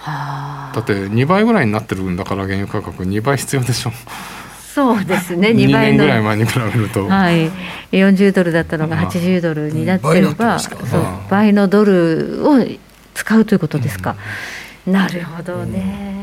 [0.00, 3.92] はあ、だって2倍ぐらいになってるんだから原油価格2倍必要でしょ。
[4.74, 6.04] そうですね2倍の。
[6.04, 7.50] ぐらい前に比べると、はい、
[7.92, 10.76] 40ドルだったのが80ドルになってれば、そう
[11.30, 12.64] 倍のドルを
[13.14, 14.16] 使うということですか。
[14.86, 16.17] うん、なるほどね。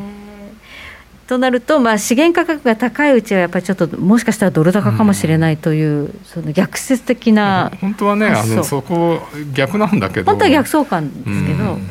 [1.27, 9.19] となると、まあ、資源価格が高いうちはやっぱりちょっともしかしたらドル高かもしれないという、うん、その逆説的な本当はねあのそこ
[9.53, 10.31] 逆なんだけど。
[10.31, 11.87] 本当は逆相関ですけど、うん、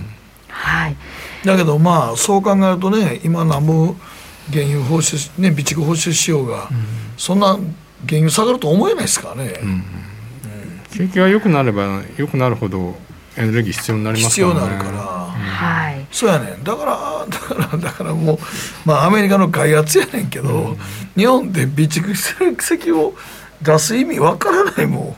[0.49, 0.97] はい。
[1.44, 3.94] だけどまあそう考えるとね今南部
[4.53, 6.68] 原油放出ね備蓄放出しようが、
[7.16, 7.59] そんな
[8.07, 9.55] 原油下がると思えないですからね、
[10.92, 12.94] 景気が良くなれば良くなるほど
[13.37, 14.61] エネルギー必要になりますからね。
[14.61, 16.07] 必要になるから、はい。
[16.12, 16.64] そうやねん。
[16.64, 18.38] だからだからだからもう
[18.85, 20.77] まあアメリカの外圧やねんけど、
[21.16, 23.14] 日本で備蓄してる石油を
[23.62, 25.16] 出す意味わからないも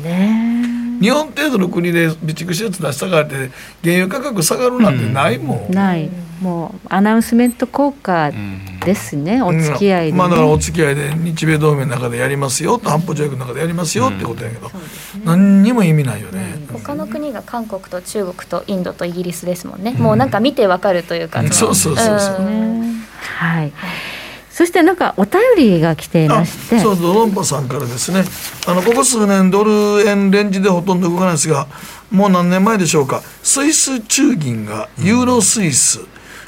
[0.00, 0.02] ん。
[0.02, 0.98] ね。
[1.00, 3.50] 日本程度の国で備蓄施設出したからって
[3.82, 6.08] 原油価格下がるなんてないもん、ない。
[6.42, 8.32] もうアナウンスメント効果
[8.84, 9.40] ですね。
[9.42, 10.18] お付き合いで、ね。
[10.18, 14.68] まあだからお付き合いで日米同盟の中でやりますよと安保条約の中でやりますよってことやけど、
[15.24, 22.50] 何にも意味ないよね、他の国が韓国と中国とインドとイギリスですもんね、もうなんか見てわかるというか、のそうそうそうそうう。
[22.50, 23.04] ん。
[23.38, 23.72] はい。
[24.50, 26.78] そしてなんかお便りが来ていまして。
[26.80, 28.24] そうドロンパさんからですね。
[28.66, 31.68] あのここ数年ドル円レンジでほとんど動かないですが
[32.10, 33.22] もう何年前でしょうか。
[33.42, 36.00] スイス中銀がユーロスイス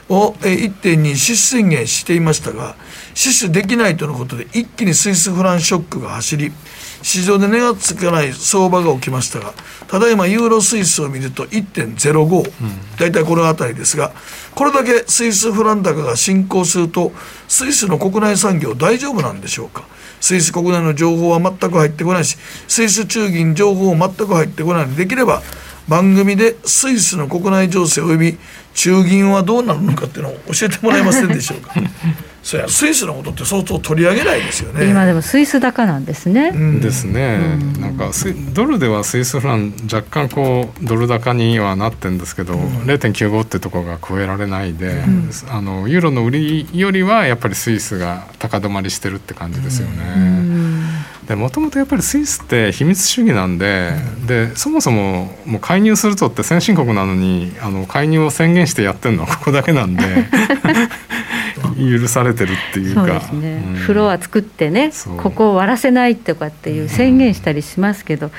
[0.08, 2.76] をえー1.2死守宣言していましたが
[3.14, 6.52] 死守できないとのことで一気にスイスフランショックが走り
[7.02, 9.52] 市場で値がつかない相場が起きましたが
[9.88, 14.12] ただいまユーロスイスを見ると1.05、大体この辺りですが
[14.54, 17.12] これだけスイスフラン高が進行すると
[17.48, 19.84] スイスの国内産業大丈夫なんでしょうか？
[20.24, 24.86] スイス国内の情報は全く入ってこないしスイス中銀情報も全く入ってこない。
[24.86, 25.42] のでできれば
[25.86, 28.38] 番組でスイスの国内情勢及び
[28.72, 31.74] 中銀はどうなるのかっていうのを教えてもらえませんでしょうか。
[32.44, 34.86] そやスイスのことって相当取り上げないですよね。
[34.86, 36.52] 今でもスイス高なんですね。
[36.54, 36.80] うん。
[36.80, 37.38] ですね、
[37.80, 45.02] なんかスイドルではスイスフラン若干こうドル高にはなってるんですけど、0.95ってところが超えられないで、
[45.48, 50.74] あのユーロの売りよりはやっぱりスイスが高止まりしてるって感じですよね。
[51.26, 53.92] でもともとやっぱりスイスって秘密主義なんで,、
[54.26, 60.02] でそもそももう介入するとって先進国なのにあの介入を宣言してやってるのはここだけなんで
[61.74, 63.00] 許されてるっていうか。
[63.00, 63.74] そうですね、うん。
[63.74, 68.30] フロア作ってねここを割らせないとかっていう宣言したりしますけど、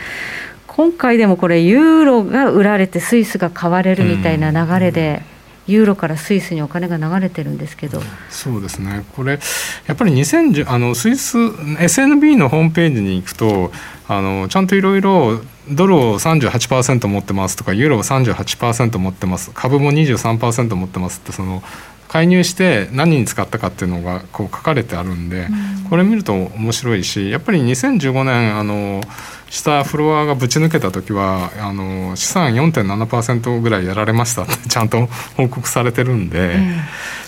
[0.67, 5.21] 今回でもこれユーロが売られてスイスが買われるみたいな流れで、
[5.67, 9.05] ユーロからスイスにお金が流れてるんですけど、そうですね。
[9.15, 9.39] これ
[9.87, 13.71] やっぱり2010あのスイス SNB のホームページに行くと
[14.07, 21.63] あのちゃんといろいろドルを38%持ってますとかユーロを38%持ってます株も23%持ってますってその
[22.07, 25.47] 介入して何に使ったかっていうのがこう書かれてあるんで、
[25.89, 29.01] これ見ると面白いしやっぱり2015年あの
[29.49, 36.59] 下フロアがぶち抜けた時はあの資産4.7%ぐらいやられましたって ちゃんと報告されてるんで、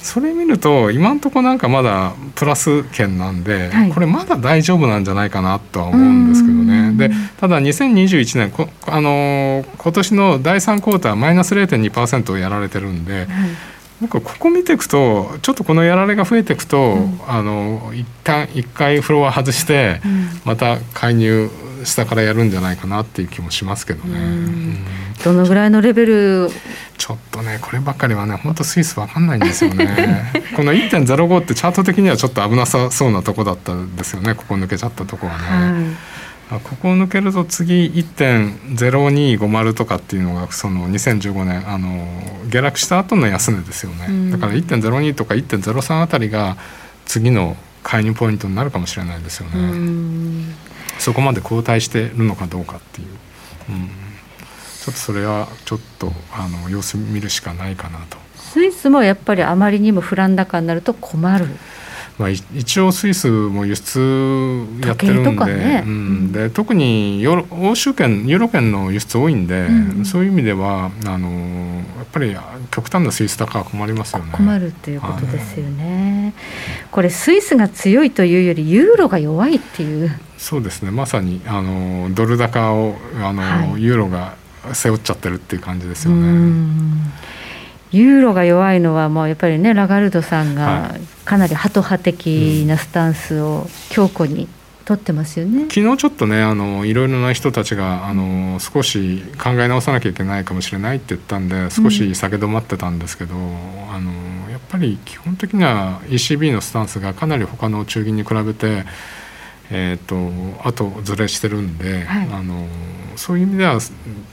[0.01, 6.93] それ見ると今んとこなんかまだプラス圏なんで、はいこれまだ大丈夫なんじゃないかなとは思うんですけどね。
[7.09, 13.27] でただ2021年こあの今年の第3クォーターマイナス0.2%をやられてるんで。
[14.01, 20.01] 僕ここ見ていくとちょっとこのやられが増えていくと、あの一旦一回フロア外して、
[20.45, 21.49] また介入
[21.83, 24.19] 下からやるんじゃないかなっていう気もしますけどね。
[24.19, 24.77] うん。
[25.23, 26.49] どのぐらいのレベル？
[26.97, 30.31] ちょっとねこればっかりはね本当スイスわかんないんですよね。
[30.55, 35.73] この1.05ってチャート的にはちょっと危なさそうなとこだったんですよねここ抜けちゃったとこはね、あ
[36.49, 42.07] ここを抜けると次1.0250とかっていうのがその2015年あの
[42.49, 46.55] 下落した後の安値ですよね、だから1.02とか1.03あたりが
[47.05, 50.55] 次の介入ポイントになるかもしれないですよね、
[50.99, 53.07] そこまで後退してるのかどうかっていう、
[53.69, 58.17] うん、ちょっとそれはちょっとあの様子見るしかないかなと。
[58.37, 61.47] スイスもやっぱりあまりにもフラン高になると困る。
[62.17, 69.67] まあ、い一応スイスも輸出やってるんで,、ねうん、で特にヨーロ欧州圏ユーロ圏の輸出多いんで、
[70.03, 72.35] そういう意味ではあのやっぱり
[72.71, 74.31] 極端なスイス高は困りますよね。
[74.31, 76.33] 困るっていうことですよね。
[76.91, 80.11] これスイスが強いというよりユーロが弱いっていう。
[80.37, 84.35] そうですねまさにあのドル高をあの、はいユーロが
[84.73, 86.99] 背負っちゃってるっていう感じですようね。
[87.97, 94.47] んユーロが弱いのはもうやっぱりねラガルドさんがはかなりハト派的なスタンスを強固に
[94.85, 95.63] 取ってますよね。
[95.69, 108.85] 昨日ちょっとねあのいろいろな人たちがあの少し考え直さなきゃいけないかもしれないって言ったんで少し下げ止まってたんですけど、あのやっぱり基本的には ECB のスタンスがかなり他の中銀に比べて、
[109.71, 112.29] えー、とあとずれしてるんで、はい。
[112.31, 112.67] あの
[113.15, 113.79] そういう意味では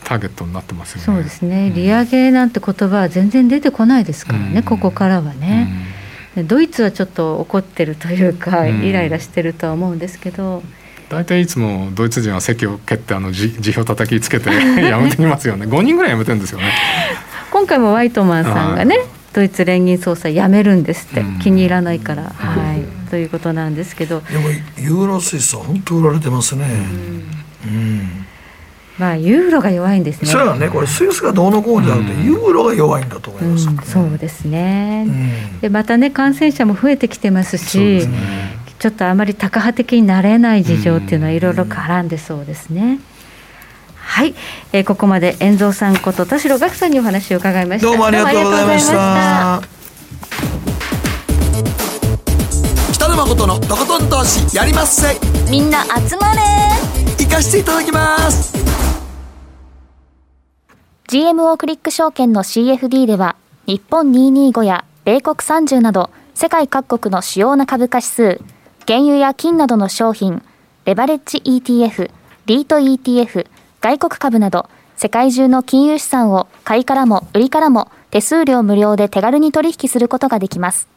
[0.05, 1.05] ターゲットになってますよね。
[1.05, 1.73] そうですね。
[1.75, 4.63] 利上げなんて言葉は全然出てこないですからね、うん。
[4.63, 5.69] ここからはね、
[6.37, 8.85] でドイツはちょっと怒ってるというか、うん。
[8.85, 10.63] イライラしてるとは思うんですけど、
[11.09, 14.51] 大体いつもドイツ人は席を蹴ってあの辞辞表叩きつけて
[14.83, 15.67] やめてきますよね。
[15.67, 16.73] 5人ぐらいやめてるんですよね。
[17.51, 18.99] 今回もワイトマンさんがね
[19.35, 24.21] ドイツ連銀総裁辞めるんですって、気に入らないから、はい、ということなんですけど。
[24.21, 26.65] でもユーロスイスは本当売られてますね。
[27.67, 28.25] うん。
[28.97, 30.29] まあユーロが弱いんですね。
[30.29, 35.07] それはねこれスイスがどうのこうじゃなくて、ユーロが弱いんだと思います、うん、そうですね。
[35.61, 38.09] でまたね感染者も増えてきてますし、ね、
[38.79, 43.01] ちょっとあまり高波的になれない事情っていうのはいろいろ絡んでそうですね。
[44.05, 44.35] はい、
[44.73, 47.87] えー、ここまで遠蔵さんこと田代岳さんにお話を伺いました。
[47.89, 49.63] どうもありがとうございました。
[52.93, 55.19] 北野誠のとことん投資やりまっせ。
[55.51, 56.41] みんな集まれ。
[57.19, 58.55] 行かしていただきます。
[61.09, 63.37] GMO クリック証券の CFD では
[63.67, 68.41] 日本225や米国30など世界各国の主要な株価指数
[68.87, 70.43] 原油や金などの商品
[70.85, 72.11] レバレッジ ETF
[72.47, 73.47] リート ETF
[73.85, 80.89] 外国株など世界中の金融資産を買いからも売りからも手数料無料で手軽に取引することができます。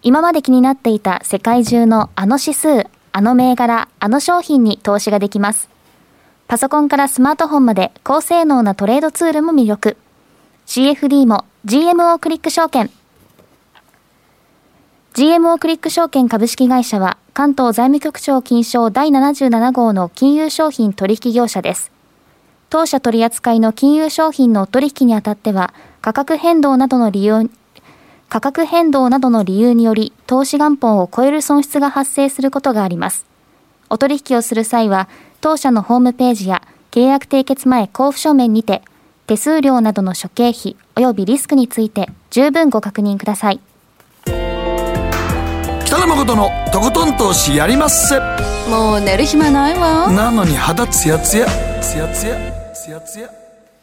[0.00, 5.68] 今まで気になっていた世界中のあの指数、あの銘柄、あの商品に投資ができます。
[6.48, 9.98] パソコンからスマートフォンまで高性能なトレードツールも魅力。
[10.66, 12.90] CFD も GMO クリック証券。
[15.12, 21.95] GMO クリック証券株式会社は関東財務局長金賞第77号の金融商品取引業者です。
[22.68, 27.50] 当社取扱いの金融商品の取引にあたっては、価格変動などの理由、
[28.28, 33.24] 価格変動などの理由により、投資元本を超える損失が発生することがあります。
[33.88, 35.08] お取引をする際は、
[35.40, 38.82] 当社のホームページや契約締結前交付書面にて、
[39.26, 43.60] 手数料などの諸経費及びリスクについて十分ご確認ください。
[45.84, 48.18] 北野誠のとことん投資やりまっせ。
[48.70, 50.10] もう寝る暇ないわ。
[50.10, 51.46] なのに肌ツヤツヤ、
[51.80, 52.55] ツヤツヤ。
[52.86, 53.28] ツヤツヤ。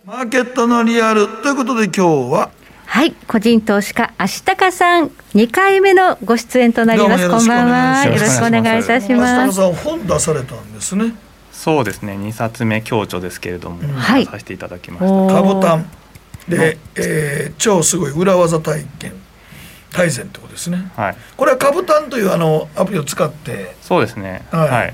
[0.05, 2.51] マーケットのリアルということで今日は。
[2.85, 7.29] はい個人投資家足高さん2回目のご出演となります。
[7.29, 8.05] こんばんは。
[8.05, 9.57] よろしくお願いいたします。
[9.57, 11.13] 足高さん本出されたんですね
[11.51, 15.33] そうですね2冊目共著ですけれども、うん、させていただきました。
[15.33, 15.85] 株単
[16.47, 19.11] で、えー、超すごい裏技体験
[19.91, 23.75] 大全ってことですね、はい、これは株単というあのアプリを使って。
[23.81, 24.45] そうですね。
[24.49, 24.93] はい、はい、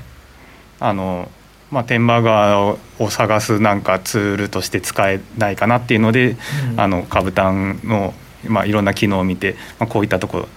[0.79, 1.29] あの
[1.71, 2.77] まあ、天満川を
[3.09, 6.35] 探すなんかツールとして使えないかなっていうので、
[6.71, 8.13] うん、あの株単の、
[8.47, 10.47] まあ、いろんな機能を見て、まあ、こういったとこ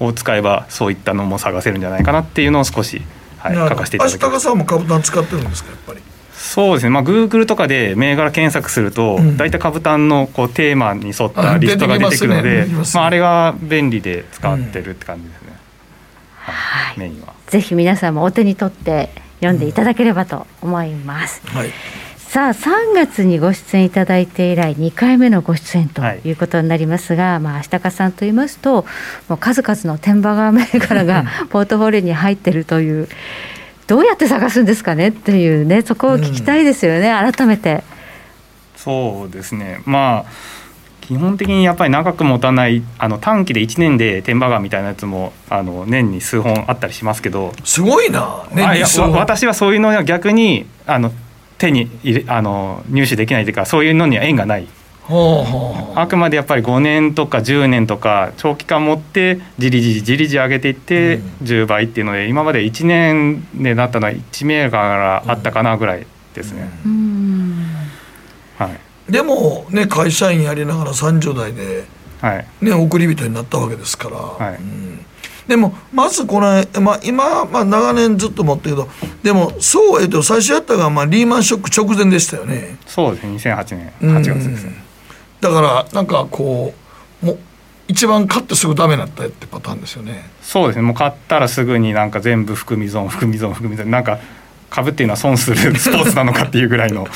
[0.00, 3.02] ろを使えばそういったのも探せるんじゃないかなっていうのを少し、
[3.38, 4.40] はい、書かせていただきました。
[4.40, 6.00] さんも株単使ってるんですかやっぱり？
[6.34, 12.72] そうですね、まあ、グーグルとかで銘柄検索すると、うん、大体株単のこうテーマに沿ったリストが出てくるので、あ、ね。
[12.72, 15.54] ね、まあ、あれが便利で使ってるって感じですね、うん、
[16.52, 17.34] はい、メインは。
[17.46, 19.10] ぜひ皆さんもお手に取って
[19.40, 21.42] 読んでいただければと思います。
[21.46, 21.70] はい、
[22.16, 26.32] さあ3月にご出演いただいて以来2回目のご出演とい。
[26.32, 28.84] うことになりますが、はい、まあ足高さんと言いますと
[29.28, 33.08] もう数々の天馬川銘柄が ポートフォリオに入ってるという
[33.86, 37.82] どうやって探すんですかねっていうねそこを聞きたいですよね、うん、改めて。
[38.76, 39.82] そうですね。
[39.84, 40.59] まあ
[41.10, 47.52] 基本的にやっぱり長く持たないあの短期で1年で天馬川みたいなやつもあの年に数本あったりしますけど。
[47.64, 49.14] すごいな年に数本。
[49.14, 51.10] 私はそういうのは逆にあの
[51.58, 54.68] 手に入れあの入手できないというかそういうのには縁がない。
[55.96, 66.70] あくまでやっぱり5年とか10年とか長期間持ってじりじりじりじり上げていって10倍っていうので今まで1年でなったのは1銘柄あったかなぐらいですね。
[68.58, 71.84] はいでもね会社員やりながら30代で、
[72.60, 74.56] ね、送り人になったわけですから、はい。
[74.56, 75.04] うん、
[75.48, 78.88] でもまずこれ、まあ、今、まあ、長年ずっと持ってるけど
[79.22, 82.78] でもそうえっと最初やったが、まあ、リーマンショック直前でしたよね。
[82.86, 83.54] そうですね。
[83.54, 84.64] 2008年8月です。
[84.64, 84.72] ね、
[85.42, 86.74] うん、だからなんかこ
[87.22, 87.38] うも
[87.88, 90.30] 一番買ってすぐダメになったってパターンですよね。
[90.42, 90.82] そうですね。
[90.82, 94.20] もう買ったらすぐになんか全部含み損含み損含み損なんか
[94.70, 97.08] 株っていうのは損するスポーツなのかっていうぐらいの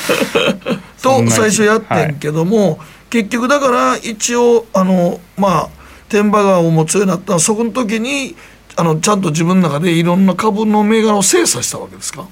[1.05, 5.69] と最初やってんけども、はい、結局だから一応あのまあ
[6.09, 8.35] 天馬川を持つようになったのはそこの時に
[8.75, 12.27] あのちゃんと自分の中でいろんな株の銘柄を精査したわけですか？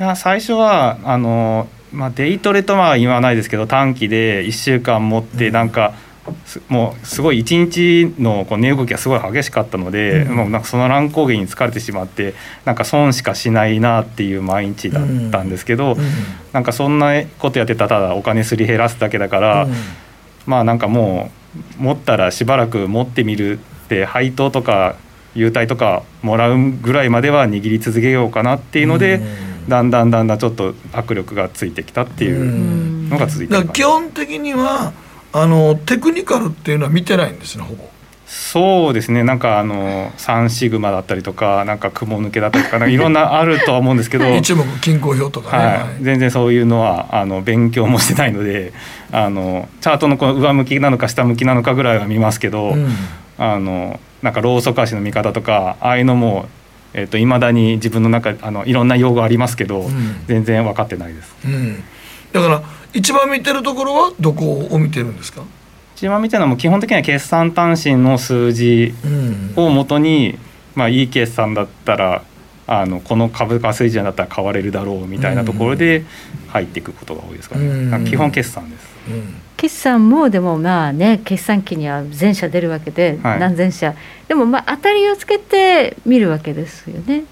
[0.00, 6.07] いや最初はあの、まあ、デイトレとは言わないですけど短期で1週間持ってなんか、うん
[6.68, 15.98] もうすごい一日のこう値動きがすごい激しかったので、うん、もうなんかその乱高下に疲れてしまってなんか損しかしないなっていう毎日だったんですけど、うん、
[16.52, 19.72] なんかそんなことやってたらただお金すり減らすだけだから、うん、
[20.46, 21.30] まあなんかも
[21.78, 24.96] う持ったらしばらく持ってみるって配当とか
[25.34, 29.20] 優待とかもらうぐらいまでは握り続けようかなっていうので、
[29.68, 34.92] だんだんだんだんちょっと握力がついてきたっていうのが続いて基本的には
[35.32, 37.84] あのテクニカルっていうのは見てないんですねほぼ。
[38.26, 39.24] そうですね。
[39.24, 44.28] なんかあのサンシグマだったりとかなんか雲抜けだったりとかいろんなあるとは思うんですけど。
[44.36, 48.72] 一目均衡表とかね、はい、全然そういうのはあの勉強もしてないので
[49.12, 52.88] あのチャートのこの上向きなのか下向きなのかぐらいは見ますけど、うん、
[53.38, 56.48] あのなんかローソク足の見方とかああいうのも
[56.94, 61.84] えーと、未だに自分の中あのいろんな用語ありますけど、うん、全然分かってないです、うん、
[62.32, 62.62] だから
[62.98, 65.42] 一番見てるところはどこを見てるんですか？
[65.94, 68.92] 一番見てるのはも基本的には決算単身の数字
[69.54, 70.38] をもとに、うん、
[70.74, 72.22] まあ、いい決算だったら
[72.66, 76.04] あのこの株価水準だったら買われるだろうみたいなところで
[76.48, 78.88] 入っていくことが多いですかね、基本決算です。
[79.56, 83.94] 決算もでもまあね決算期には全社出るわけで、はい、何千社。
[84.28, 87.24] でもまあ当たりをつけて見るわけですよね。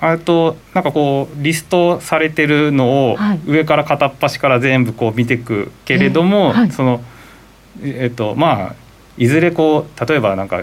[0.00, 7.02] あとなんかこうリストされてるのを上から片っ端から全部こう見ていくけれども、はい、その
[7.82, 8.74] えっとまあ
[9.18, 10.62] いずれこう例えばなんか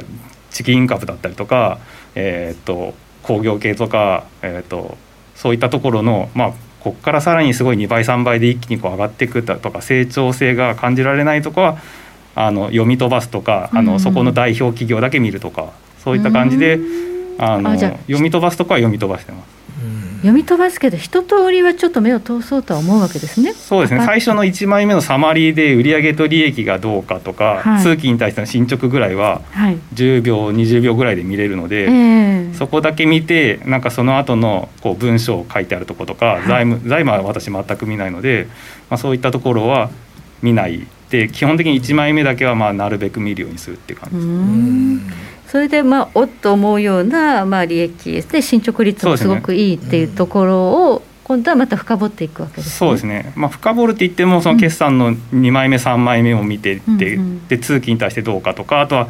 [0.49, 1.79] チキン株だったりとか
[2.15, 4.97] えっと工業系とかえっと
[5.35, 11.77] そういったところのまあここからさらにすごい2倍3倍で一気にこう上がっていくとか成長性が感じられないとかは
[12.33, 15.73] あの読み飛ばすとかあのそこの代表企業だけ見るとか
[16.03, 16.79] そういった感じで
[17.38, 19.57] あの読み飛ばすとかは読み飛ばしてます。
[20.17, 23.53] 読み飛ばすけど一通りはちょっと目を通そうとは思うわけですね。
[23.53, 24.03] そうですね。
[24.03, 29.41] 最初の1枚目のサマリーで売上と利益がどうかとか、はい、通期に対しての進捗ぐらいは
[29.93, 38.47] 10秒20秒ぐらいで見れるので、えー、そこだけ見てなんかその後のこう文章を書いてあるとことか、はい、財務財務は私全く見ないので、
[38.89, 39.91] まあ、そういったところは
[40.41, 40.88] 見ない。
[41.09, 45.36] で基本的に1枚目だけはまあなるべく見るようにするっていう感じです。
[45.47, 53.33] それでまあおっと思うようなまあ利益で進捗率もすごくいいっていうところを今度はまた深掘っていくわけです、ね、そうですね。
[53.35, 59.09] まあ深掘るって言ってもその決算の2枚目3枚目を見てって、うん、で通期に対してどうかとかあとは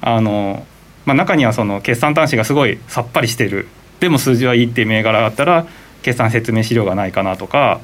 [0.00, 0.66] あの
[1.04, 3.68] まあ中にはその決算端子がすごいさっぱりしてる。
[4.00, 5.66] でも数字はいいっていう銘柄があったら
[6.02, 7.80] 決算説明資料がないかなとか、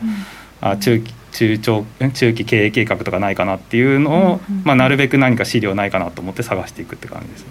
[0.62, 7.46] うん、あ中期中長中期経営計画とかないかなっていうのを、まあ、なるべく何か資料ないかなと思って探していくって感じです。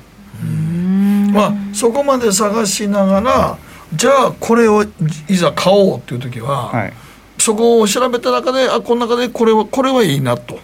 [1.33, 3.57] まあ、そこまで探しながら
[3.93, 4.83] じゃあこれを
[5.27, 6.93] いざ買おうっていう時は、はい、
[7.37, 10.59] そこを調べた中であこの中でこれはこれはいいなと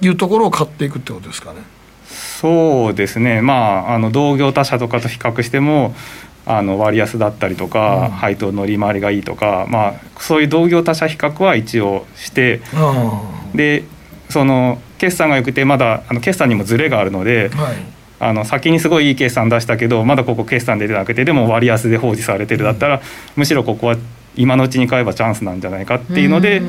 [0.00, 0.08] い。
[0.08, 1.60] うところを買っていくってことですかね。
[2.06, 5.94] そうですね、まあ、あの同業他社とかと比較しても
[6.46, 12.60] あの割安だったりとか、うん、配当乗り回りがいいとか、まあ、そういう同業他社比較は一応して
[13.54, 13.84] で
[14.28, 17.76] その決算が良くてまだあの決算にもズレがあるので、はい、
[18.20, 23.02] あの先にすごいいい決算出したけどまだここ決算出てなくてでも割安で放置されてるだったら、
[23.36, 23.96] むしろここは
[24.36, 26.62] 今のうちに買えばチャンスなんじゃないかっていうので、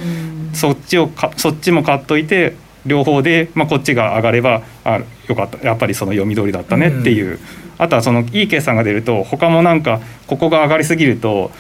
[0.54, 5.66] そっちをかそっちも買っといて両方で、まあ、こっちが上がればあよかった。
[5.66, 7.40] やっぱりその読み通りだったねっていう、
[7.78, 11.52] あとはそのいい決算が出ると他もなんかここが上がりすぎると、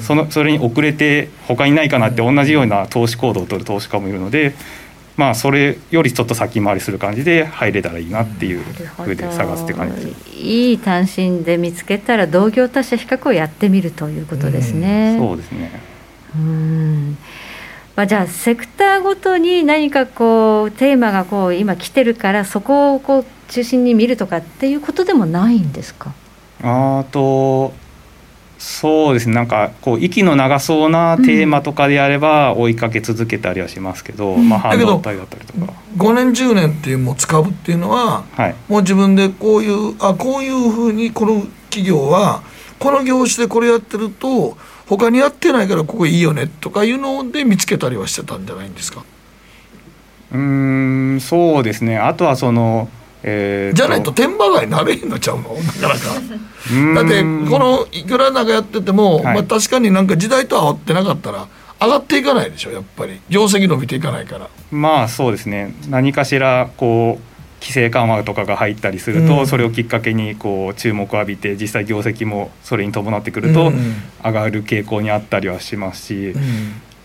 [0.00, 4.54] そのそれに遅れて他にないかなって同じような投資行動を取る投資家もいるので。
[5.16, 10.12] まあそれよりちょっと先回りする感じで入れたらいいなっていうふうで探すって感じ。
[10.36, 15.16] いい単身で見つけたら同業他社比較をやってみるということですね。
[15.16, 15.70] うそうですね。
[16.34, 17.16] うん。
[17.94, 26.12] まあじゃあセクターごとに何かこうテーマがこう今来てるからそこをこう中心に見るとかっていうことでもないんですか？
[26.62, 27.72] あと
[28.66, 29.34] そうですね。
[29.34, 35.74] なんかこう息の長そうなテーマとかであれば追いかけ続けたりはしますけど、うん、まあ半導体だったりとか。
[35.98, 42.42] 5年10年っていうもう使うっていうのは、はい、もう自分でこういうあこういうふうにこの企業は
[42.78, 44.56] この業種でこれやってると
[44.86, 49.04] 他にやってないからここいいよねとかいうので見つけたりはしてたんじゃないんですか？
[50.32, 51.98] うんそうですね。
[51.98, 52.88] あとはその
[53.26, 55.54] えー、じゃないと天馬街なれへんのちゃうの？
[55.80, 56.20] なかなか。
[56.94, 61.48] だってこのいくらなんかやってても、はい、まあ、確かになんか時代と合ってなかったら
[61.80, 63.18] 上がっていかないでしょやっぱり。
[63.30, 64.48] 業績伸びていかないから。
[64.70, 65.74] まあそうですね。
[65.88, 73.72] 何かしらこう規制緩和とかが入ったりすると、うん、それをきっかけにこう注目を浴びて実際業績もそれに伴ってくると
[74.22, 76.42] 上がる傾向にあったりはしますし、うん、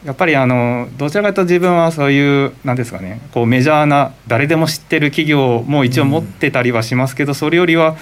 [0.05, 7.97] やっぱりあのどちらかというと自分はそういう何ですかねこうメジャーな誰でも知ってる企業も一応持ってたりはしますけど、それよりは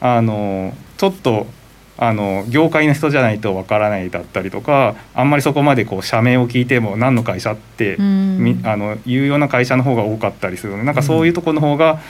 [0.00, 1.46] あのちょっと
[2.02, 12.00] あの業界の人じゃないとわからないだったりとかあんまりそこまでこう社名を聞いても何の会社って、うん、あのいうような会社の方が多かったりするのでなんかそういうところの方が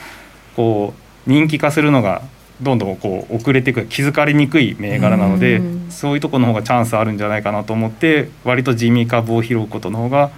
[0.55, 0.93] こ
[1.27, 2.21] う人気化するのが
[2.61, 10.31] どんどんこう遅れていく気づかれにくい銘柄なので、うそういうところの方がチャンスあるんじゃないかなと思って割と地味株を拾うことの方が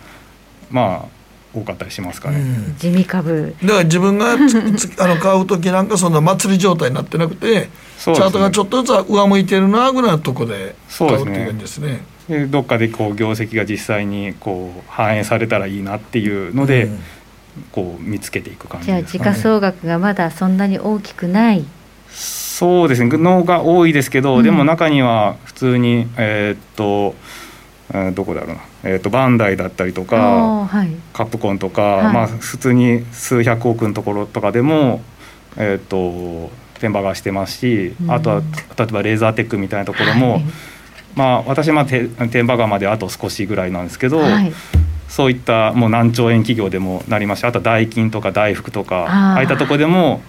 [0.71, 2.43] まあ多かったりしますかね、
[2.79, 3.55] 地味株。
[3.61, 7.69] だから自分があの買う時なんかそんな祭り状態になってなくて、ね、
[7.99, 12.03] チャートがちょっとずつ上向いてるなぐらいのとこで買うっていう感じですね。
[12.27, 16.99] でどっかでこう業績が実際にこう反映されたらいいなっていうので、うん、
[17.71, 21.65] こう見つけていく感じですか、ね、じゃあ時価総額がまだそんなに大きくない
[22.13, 23.17] そうですね。
[23.17, 27.15] のが多いですけど、うん、でも中には普通にえー、っと
[28.13, 35.01] どこだろうな、えーと、バンダイだったりとか、はい、カプコンとか、はい、まあ、普通に数百億のところとかでも、
[35.57, 36.49] えーと、
[36.79, 38.41] 天馬がしてますし、うん、あとは
[38.77, 40.43] 例えばレーザーテックみたいなところも、はい、
[41.15, 42.09] まあ、私は天
[42.41, 44.21] 馬川まであと少しぐらいなんですけど、
[45.07, 50.21] そういったもう何兆円企業でもなりましてあとはダイキンとか大福とかああいったところでも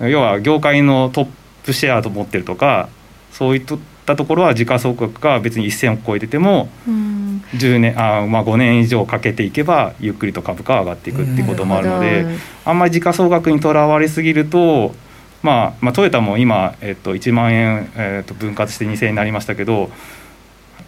[0.00, 1.28] 要は業界のトッ
[1.64, 2.88] プシェアと持ってるとか
[3.32, 3.62] そういっ
[4.06, 12.26] たところは時価総額が別に1,000を超えてても10年あ、まあ、5年以上かけていけばゆっくりと株価は上がっていくっていうこともあるので
[12.64, 14.94] あんまり時価総額にとらわれすぎると、
[15.42, 19.90] まあ、まあトヨタも今、えっと、1万円、えっと、分割して2,000円になりましたけど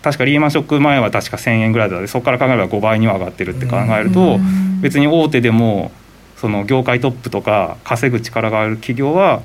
[0.02, 4.38] 確かリーマンショック前は確か1,000円ぐらいだったのでそこから考えれば5倍には上がってるって考えると
[4.80, 5.90] 別に大手でも
[6.36, 9.42] その業界トップとか稼ぐ力がある企業は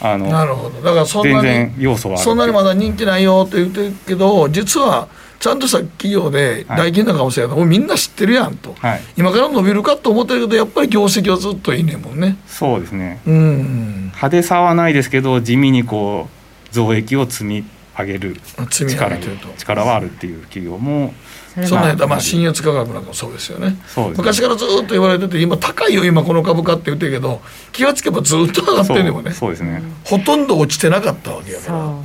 [0.00, 0.80] あのなるほど。
[0.80, 5.08] だからそんなに要素はそんなにまだ人気ないよって言ってるけど実は
[5.40, 12.38] ちゃんとした企業で大金なかもしれない、はい、みんな知ってるやんと、はい、今から伸びるかと思ってるけどやっぱり業績はずっといいねんもんね。
[12.46, 17.64] そうですね、うん、派手さはないですけど地味にこう増益を積み
[17.96, 18.36] 上げる
[18.70, 19.18] 力
[19.56, 21.14] 力はあるっていう企業も
[21.62, 23.76] そんなやったらまあ信越価格なんかもそうですよね、ね、
[24.16, 27.40] 昔からずっと言われてて今高いよ今この株価って言ってるけど
[27.72, 29.32] 気がつけばずっと上がってるのもね。
[29.32, 29.82] そうですね。
[30.04, 31.90] ほとんど落ちてなかったわけやから、う。
[32.00, 32.04] ん、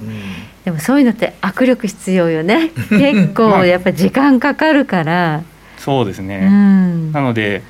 [0.66, 2.72] でもそういうのって握力必要よね。
[2.90, 5.44] 結構やっぱ時間かかるから、
[5.78, 7.64] そうですね、うん、なので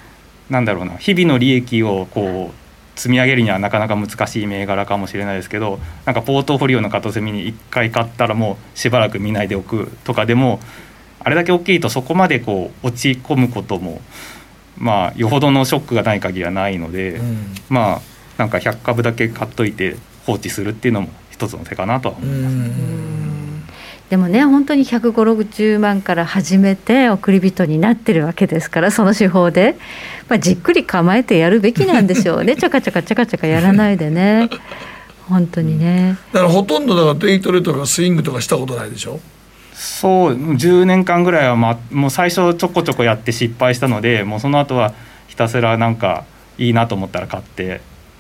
[0.50, 0.98] なんだろうな。
[0.98, 2.60] 日々の利益をこう
[3.00, 10.60] 積み上げるにはなかなか難しい銘柄かもしれないですけどなんかポートフォリオの片隅に1回買ったらもうしばらく見ないでおくとかでも
[11.20, 14.02] あれだけ大きいとそこまでこう落ち込むことも
[14.78, 18.02] まあよほどのショックがない限りはないので、うん、まあ
[18.38, 23.30] なんか100株だけ買っといて放置するっていうのも一つの手かなとは思います。
[24.10, 29.78] でもね本当に150万から始めて送り人になってるわけですからその手法で、
[30.28, 32.56] まあ、じっくり構えてやるべきなんでしょうね。
[32.58, 34.50] ちゃかちゃかちゃかちゃかやらないでね。
[35.28, 36.18] 本当にね。
[36.34, 39.20] だからほとんどだからデイトレとかスイングとかしたことないでしょ？
[39.80, 44.94] そう10年間ぐらいは、まあ、もう最初ちょこちょこやって失敗したのでもうその後は
[45.30, 46.26] ひたすらなんか
[46.58, 47.80] いいなと思ったら買って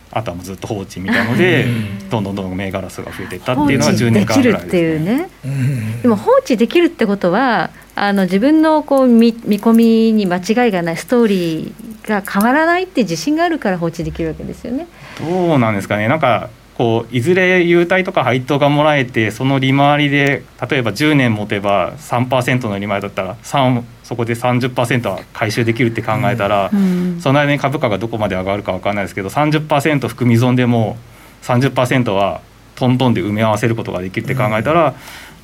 [0.10, 1.66] あとはもうずっと放置みたいので
[2.10, 14.88] どんどんどんどん銘柄数が増えていったっていうのは10年間ぐらいです、ね、でね、でも放置できるってことはあの自分のこう見見込みに間違いがないストーリーが変わらないって自信があるから放置できるわけですよね。
[15.20, 16.49] どうなんですかねなんか
[16.80, 30.95] こういずれ優待とか配当がもらえてその利回りで例えば10年持てば3%の利回りだったら3そこで30%は回収できるって考えたら、うん、その間に株価がどこまで上がるか分かんないですけど30%含み損でも
[31.41, 32.39] 30%は
[32.77, 34.95] トントンで埋め合わせることができるって考えたら、うん、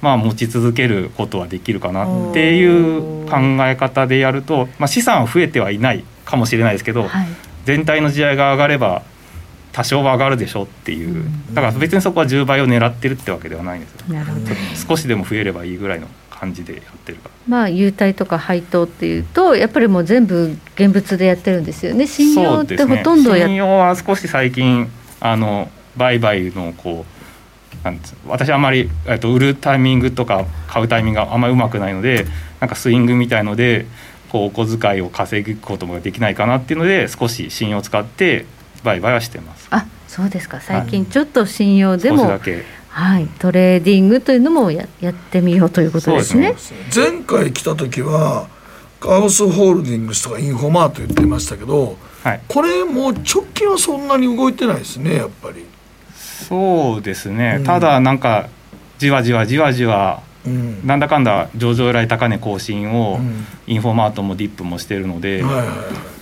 [0.01, 7.27] まあ持ち続けることはできるかなっていう考え方でやると、まあ、資産は増えてはいないかもしれないですけど、はい、
[7.65, 9.03] 全体の地合が上がれば
[9.75, 11.25] 多少は上がるでしょっていう。
[11.53, 13.99] だから別にそこは10倍を狙ってるってわけではないんですよ、
[14.87, 22.07] 少しでも増えればいいぐらいの感じでやってるかまあ優待とか配当っていうとやっぱりもう全部現物でやってるんですよね。
[22.07, 27.05] 信用ってほとんどや、ね、信用は少し最近あの売買のこ
[27.83, 32.25] うなん私あんまり、えっと、売るタイミングとか買うタイミングがあんまりうまくないので
[32.61, 33.87] なんかスイングみたいので
[34.29, 38.45] こうお小遣いを稼ぐこともできないかなっていうので少し信用を使って
[38.85, 39.67] 売買はしてます。
[39.71, 40.61] あそうですか。
[40.61, 42.39] 最近ちょっと信用でも、はい、
[42.87, 46.55] はい、トレーディングというのもややってみようということですね。
[46.57, 46.77] すね。
[46.95, 48.47] 前回来た時は
[49.01, 55.65] カウスホールディングスとかインフォマート言ってましたけど、はい、これもう直近はそんなに動いてないですねやっぱり。
[56.15, 58.49] そうですね、うん、ただなんか
[58.97, 63.19] じわじわじわじわうん、なんだかんだ上場来高値更新を
[63.65, 66.14] インフォマートもディップもしてるので、はいはい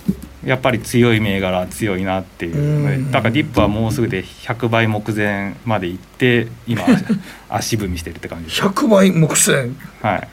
[0.46, 3.10] やっぱり強い銘柄強いなっていう。
[3.10, 6.82] だからディップはもうすぐで100倍目前まで行って今
[7.48, 8.62] 足踏みしてるって感じです。
[8.62, 9.70] 100倍目前。
[10.02, 10.28] はい。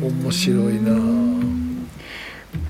[0.00, 0.90] 面白いな。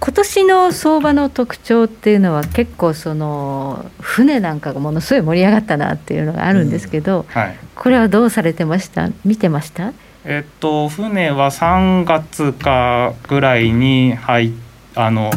[0.00, 9.10] 今年の相場の特徴っていうのは結構その船なんかがものすごい盛り上がったなっていうのがあるんですけど、はい、これはどうされてました？
[9.24, 9.92] 見てました？
[10.24, 14.52] えっと船は3月かぐらいに入っ
[14.94, 15.30] あの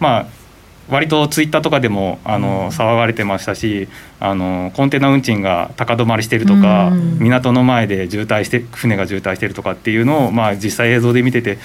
[0.00, 0.26] まあ
[0.90, 3.88] 割とツイッターとかでもあの騒がれてましたし
[4.18, 11.58] あのコンテナ運賃が高止まりしてるとか、うん、港の前で渋滞して船が渋滞してるとかっていうのを、まあ、実際映像で見てて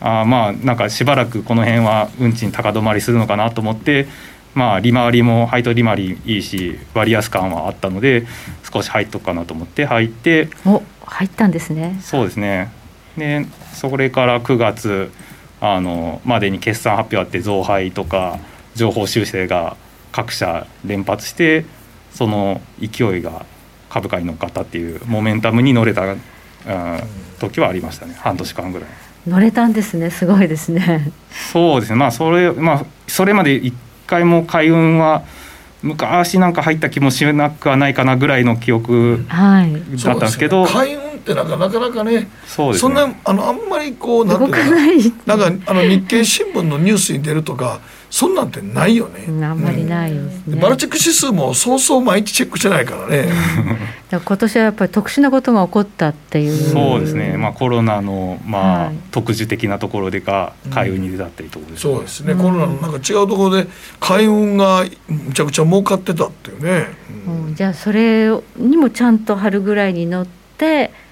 [0.00, 4.06] あまあなんかしばらくこの辺は運賃高止まりするのかなと思って
[4.54, 8.26] まあ利回りも配当利回りいいし割安感はあったので
[8.72, 11.98] 少し入っとくかなと思って入ってお入ったんですね。
[12.02, 12.70] そうですね。
[13.16, 15.10] でそれから9月
[15.60, 18.38] あのまでに決算発表あって増配とか
[18.74, 19.76] 情報修正が
[20.12, 21.64] 各社連発して
[22.12, 23.44] その勢いが
[23.90, 26.18] 株価に乗っかったっていうモメンタムに乗れた、うん、
[27.38, 28.14] 時はありましたね。
[28.18, 28.88] 半年間ぐらい。
[29.26, 30.10] 乗れたんですね。
[30.10, 31.12] すごいですね。
[31.52, 31.98] そうですね。
[31.98, 33.74] まあそれまあそれまで一
[34.06, 35.24] 回も海運は
[35.82, 49.26] 昔なんか入った気もしなくはないかなぐらいの記憶だったんですけど、はい、海運ってなんかなかなかねそうです、ね、そんなあのあんまりこうなんていうかなんかあの日経新聞のニュースに出るとかそんなんてないよね。
[49.44, 50.60] あんまりないですね。
[50.60, 53.28] バラチェック指数もそうそう毎日チェックしてないからね。
[54.10, 56.56] 今年はやっぱり特殊なことが起こったっていう。
[56.56, 57.36] そうですね。
[57.36, 62.34] まあコロナのまあ、はい、特需的なところでか海運に出たっていうところです、ねうん、そうですね。
[62.34, 63.66] コロナのなんか違うところで
[64.00, 66.86] 海運がむちゃくちゃ儲かってたっていうね。
[67.26, 70.26] うん、じゃあそれにもちゃんと春ぐらいに乗っ
[70.56, 71.07] て。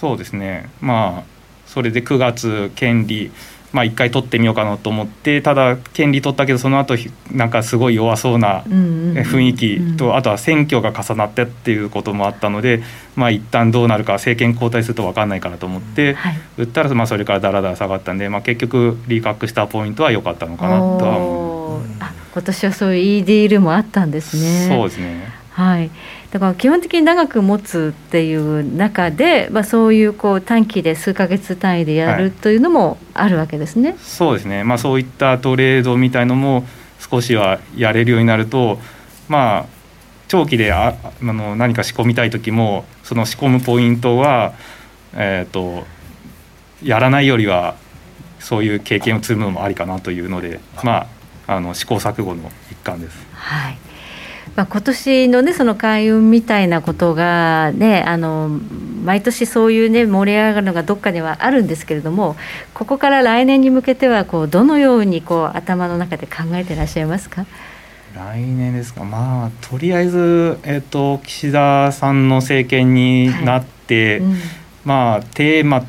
[0.00, 0.70] そうですね。
[0.80, 3.30] まあそれで9月権利。
[3.70, 6.94] まあ、一回取ってみようかなと思ってただ権利取ったけどその後
[7.30, 12.82] なんかすごい弱そうな雰囲気とあとは選挙が重なってっていうこともあったので
[13.14, 16.16] まあ一旦どうなるか政権交代すると分かんないかなと思って
[16.56, 22.14] 売ったらまあそれからだらだら下がったんで、まあ、結局リーカックしたポイントは良かったのかなとは思います。
[22.32, 24.68] 今年はそういういいディールもあったんですね。
[24.74, 25.90] そうですねはい、
[26.30, 33.90] だから基本的に長く持つっていう中で、まあ、そういうこう短期で数か月単位でやるというのもあるわけですね。
[33.90, 36.66] はい、そうですね、まあ、そういったトレードみたいのも
[36.98, 38.78] 少しはやれるようになると、
[39.28, 39.66] まあ、
[40.28, 44.52] 長期でああの何か仕込みたい時もその仕込むポイントは、
[45.14, 45.86] えーと、
[46.82, 47.76] やらないよりは
[48.38, 51.06] そういう経験を積むのもありかなというので、ま
[51.46, 53.26] あ、あの試行錯誤の一環です。
[53.32, 53.87] はい
[54.58, 58.48] まあ、今年のねその開運みたいなことがねあの
[59.04, 62.34] 毎年そういうね盛り上がるのがどっかにはあるんですけれども
[62.74, 67.46] ここから来年に向けてはこうどのようにこう頭の中で考えていらっしゃいますか？
[68.16, 69.04] 来年ですか？
[69.04, 74.36] まあとりあえず、えーと、岸田さんの政権になって、はいうん、
[74.84, 75.86] まあテーマ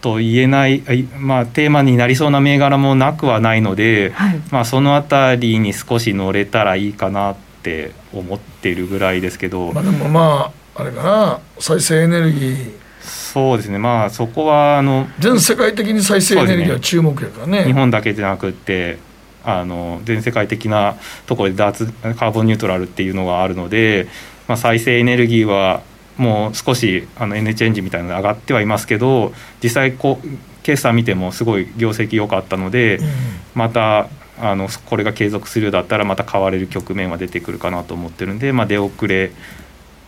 [0.00, 0.82] と言えない、
[1.16, 11.40] まあ、テーマになりそうな銘柄もなくはないので、はい、まあ、その辺りに少し乗れたらいいかなって思ってるぐらいですけど、まあ、でもまああれかな。
[11.58, 12.72] 再生エネルギー。
[13.02, 13.78] そうですね。
[13.78, 18.98] まあそこはあの全世界的に再生エネルギーは注目やからね、ね、日本だけじゃなくて
[19.44, 20.96] あの全世界的な
[21.26, 24.08] ところで脱カーボンニュートラルっていうのがあるので、
[24.46, 25.82] まあ、再生エネルギーは
[26.16, 29.32] もう少しあのエネチェンジみたいなの上がってはいますけど
[29.62, 30.28] 実際こう
[30.62, 33.06] 決算見てもすごい業績良かったので、うん、
[33.54, 34.08] また
[34.40, 39.32] あのこれが継続するようだったらまた買われる局面は出てくるかなと思ってるんで、まあ、出遅れ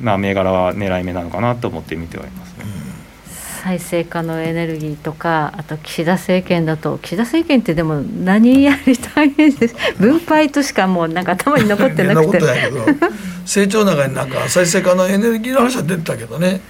[0.00, 2.64] な銘柄は狙い目なのかなと思って見てはいますね。
[3.62, 9.74] 再生可能エネルギーとかあと岸田政権だと岸田政権ってでも何やり大変です。
[9.98, 12.40] 分配としかもうなんか頭に残ってなくて。
[13.44, 16.60] 成長の中になんか再生可能エネルギーの話は出てたけどね、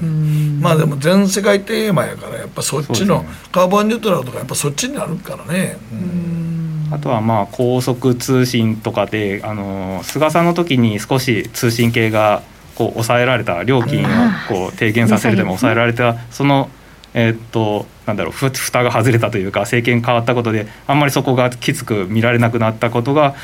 [0.00, 5.76] うん、まあでも全世界テーマやからやっぱそっちの、カーボンニュートラルとかやっぱそっちになるからね。
[5.92, 6.59] うん
[6.90, 12.42] あとはまあ高速通信とかであの菅さんの時に少し通信系が
[12.74, 14.08] こう抑えられた料金を
[14.48, 16.70] こう低減させるため抑えられたその
[17.14, 23.34] えっとなんだろうふ蓋が外れたというか政権変わったことであんまりそこがきつく見られなくなったことが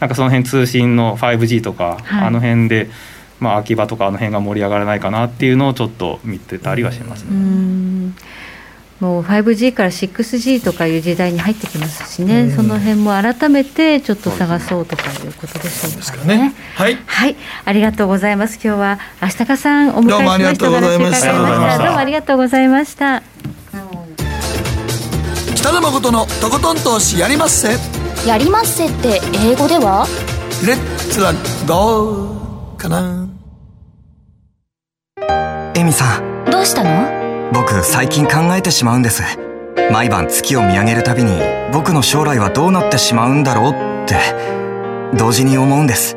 [0.00, 2.88] なんかその辺通信の 5G とか、あの辺で、
[3.38, 8.14] まあ、秋葉とかあの辺が盛り上がらないかなっていうのをちょっと見てたりはしますね。
[9.00, 16.36] もう 5G から 6G とかいう時代に入ってきますしね、うん、その辺も改めてちょっと探そうとかいうことでしょうかね。
[16.50, 18.60] ねはい、はい、ありがとうございます。
[18.62, 21.32] 今日は足高さんお迎えしましたどうもありがとうございました。
[21.32, 23.22] どうもありがとうございました。
[25.54, 27.70] 北野誠のとことん投資やりまっせ。
[28.26, 30.06] やりまっせって英語では？
[30.66, 31.32] レッツラ
[31.66, 33.28] ゴーかな。
[35.74, 36.50] エミさん。
[36.50, 37.19] どうしたの？
[37.52, 39.22] 僕最近考えてしまうんです。
[39.90, 41.32] 毎晩月を見上げるたびに
[41.72, 43.72] 僕の将来はどうなってしまうんだろう
[44.04, 44.16] って
[45.16, 46.16] 同時に思うんです。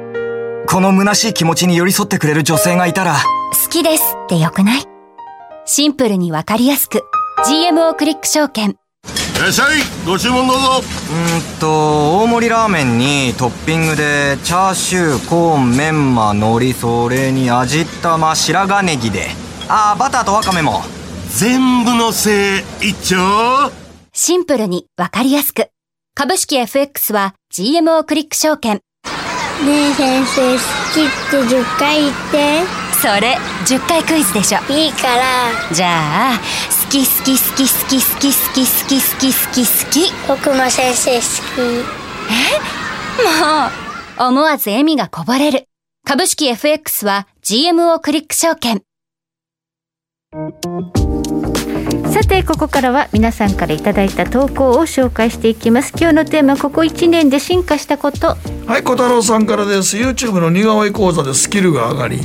[0.67, 3.15] この虚しい気持ちに寄り添ってくれる女性がいたら
[3.63, 4.85] 好きですってよくない？
[5.65, 7.03] シンプルにわかりやすく。
[7.47, 8.69] GMO クリック証券。
[8.71, 8.75] い
[9.39, 9.79] らっしゃい。
[10.05, 10.67] ご注文どうぞ。
[10.77, 19.29] うんと大盛りラーメンにトッピングでチャーシューコーンメンマ海苔それに味玉白髪ネギで。
[19.67, 20.83] ああバターとワカメも
[21.35, 23.71] 全部のせい一丁
[24.13, 25.69] シンプルにわかりやすく。
[26.13, 28.81] 株式 FX は GMO クリック証券。
[29.65, 30.59] ねえ先生好
[30.93, 34.59] きって10回言ってそれ、10回クイズでしょ。
[34.71, 35.23] いいから
[35.73, 36.39] じゃあ、
[36.85, 40.13] 好き好き好き好き好き好き好き好き好き好き。
[40.27, 41.23] 僕も先生好
[44.19, 45.67] もう、思わず笑みがこぼれる。
[46.05, 48.83] 株式 FX は GMO クリック証券。
[52.13, 55.93] さてここからは皆さんからいただいた投稿を紹介していきます。
[55.97, 58.37] 今日のテーマここ1年で進化したこと。
[58.67, 59.97] はい小太郎さんからです。
[59.97, 62.19] YouTube の似顔絵講座でスキルが上がり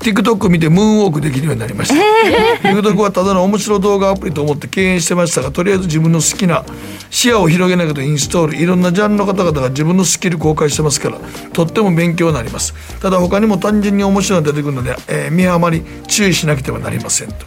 [0.00, 2.68] TikTok 見てムーンウォークできるようになりました。
[2.68, 6.66] TikTok はただの面白動画アプリと思って敬遠してましたがとりあえず自分の好きな
[7.08, 8.56] 視野を広げないことインストール。
[8.58, 11.18] いろんなジャンルの方々が自分のスキル公開してますから
[11.54, 12.74] とっても勉強になります。
[13.00, 17.46] ただ他にも単純に面白いのが出てくるので、えー見余り注意しなくてはなりませんと、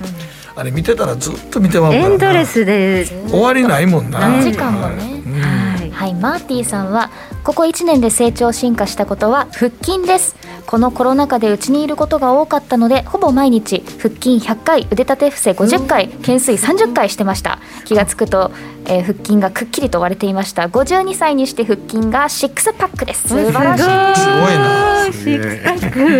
[0.56, 2.10] あれ見てたらずっと見てまうからな。
[2.10, 3.06] エンドレスで。
[3.30, 4.20] 終わりないもんな。
[4.20, 5.22] 何時間もね。
[5.42, 5.92] はい。
[5.92, 7.12] はい、マーティーさんは
[7.44, 10.36] ここ1年で成長進化したことは腹筋です。
[10.66, 17.60] このコロナ禍でうちにいることが多かったのでほぼ毎日腹筋100回腕立て伏せ50回懸垂30回してました。
[17.86, 18.52] 気がつくと、
[18.86, 20.64] えー腹筋がくっきりと割れていました。
[20.64, 23.30] 52歳にして腹筋がシックスパックです。
[23.30, 23.84] 素晴らしい。
[23.84, 25.14] すごいな。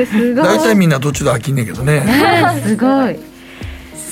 [0.06, 0.44] すごい。
[0.46, 2.04] 大体みんな途中で飽きんねんけどね。
[2.66, 3.33] すごい。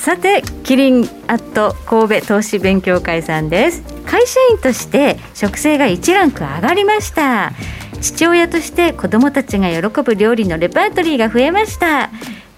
[0.02, 3.84] さて、キリンアット神戸投資勉強会さんです。
[4.04, 7.52] 会社員として食生が1ランク上がりました。
[8.02, 12.10] 父親として子供たちが喜ぶ料理のレパートリーが増えました。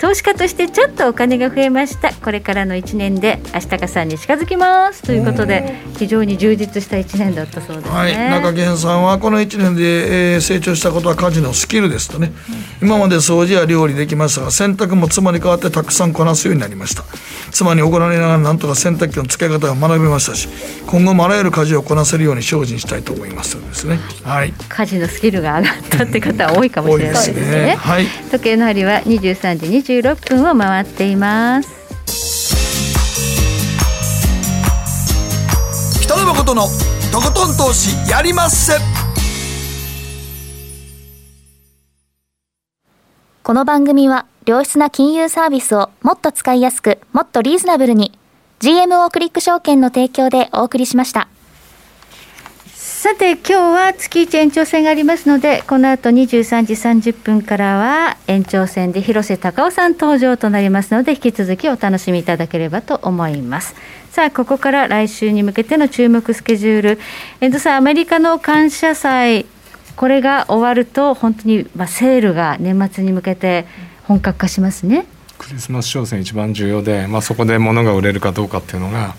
[0.03, 2.13] 投資家としてちょっとお金が増えました。
[2.13, 5.01] これからの1年で足高さんに近づきます。
[5.01, 7.89] ということで非常に充実した1年だったそうですね。
[7.89, 12.33] はい、中堅さんはこの1年で、えー成長したことは家事のスキルですとね、
[12.81, 17.05] 今まで掃除や料理できましたが洗濯も妻に代わってたくさんこなすようになりました。
[17.53, 20.49] 妻に怒られながらなんとか洗濯機の使い方を学びましたし
[20.87, 23.99] 今後もあらゆる家事をこなせるように精進したいと思いますとですね。
[24.23, 24.53] はい。
[24.67, 27.65] 家事のスキルが上がったって方は多いかもしれないです多いですね。
[27.67, 28.07] ねはい。
[28.31, 29.67] 時計の針は23時
[30.01, 31.83] 26分を回っています。
[36.01, 36.63] 北野誠の
[37.11, 38.73] とことん投資やりまっせ
[43.43, 48.11] この番組は良質な金融サービスをもっと使いやすくもっとリーズナブルに
[48.59, 51.27] GMO クリック証券の提供でお送りしました
[53.03, 63.75] さて今日は月1延長戦がありますのでこの後23時30分からは延長戦で広瀬隆夫さん登場となりますので引き続きお楽しみいただければと思います。
[64.09, 66.99] さあここから来週に向けての注目スケジュール。
[67.41, 69.47] 遠藤さんアメリカの感謝祭
[69.97, 73.65] これが終わると本当にまあセールが年末に向けて
[74.03, 75.07] 本格化しますね。
[75.37, 79.13] クリスマス商戦一番重要で、まあ、そこで物が売れるかどうかっていうのが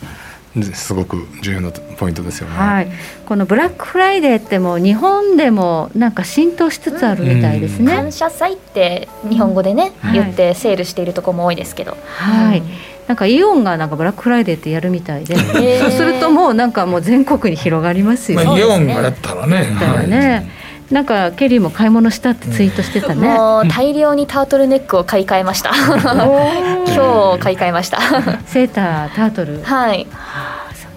[0.62, 2.56] すごく重要なポイントですよね。
[2.56, 2.88] はい、
[3.26, 7.92] このブラックフライデーってもう日本でもなんか浸透しつつあるみたいですね。
[7.92, 11.96] 感謝祭って日本語でね、はい言ってセールしているところも多いですけど。
[12.06, 12.62] はい、
[13.08, 15.80] なんかイオンがなんかブラックフライデーってやるみたいで、ー。
[15.80, 18.44] そうするともうなんかもう全国に広がりますよ。
[18.44, 19.76] まあ、イオンがやったらね。
[19.80, 20.48] だからね、
[20.94, 23.26] なんかケリーも買い物したってツイートしてたね。
[23.26, 25.72] もう大量にタートルネックを買い替えました。
[25.74, 27.98] 今日買い替えました。
[28.46, 29.60] セータータートル。
[29.64, 30.06] はい。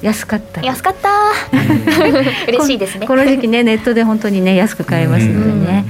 [0.04, 0.62] 安かった。
[0.62, 1.10] 安かった。
[2.48, 3.08] 嬉しいですね。
[3.08, 5.86] この時期ねネットで本当にね安く買えますのでね。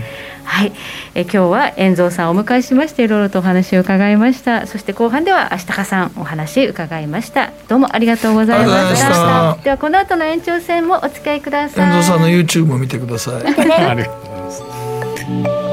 [0.48, 0.72] はい、
[1.14, 4.66] え今日は遠蔵さんをお迎えしましていろいろとお話を伺いました。
[4.66, 7.52] そして後半では足高さんお話伺いました。
[7.68, 9.10] どうもありがとうございました。
[9.10, 9.64] ました。
[9.64, 11.90] ではこの後の延長戦もお付き合いください。
[11.90, 13.36] 遠藤さんの YouTube も見てください。
[13.46, 15.67] ありがとうございます。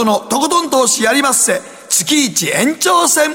[0.00, 1.60] 北野誠のとことん投資やりまっせ。
[1.88, 3.30] 月一延長戦。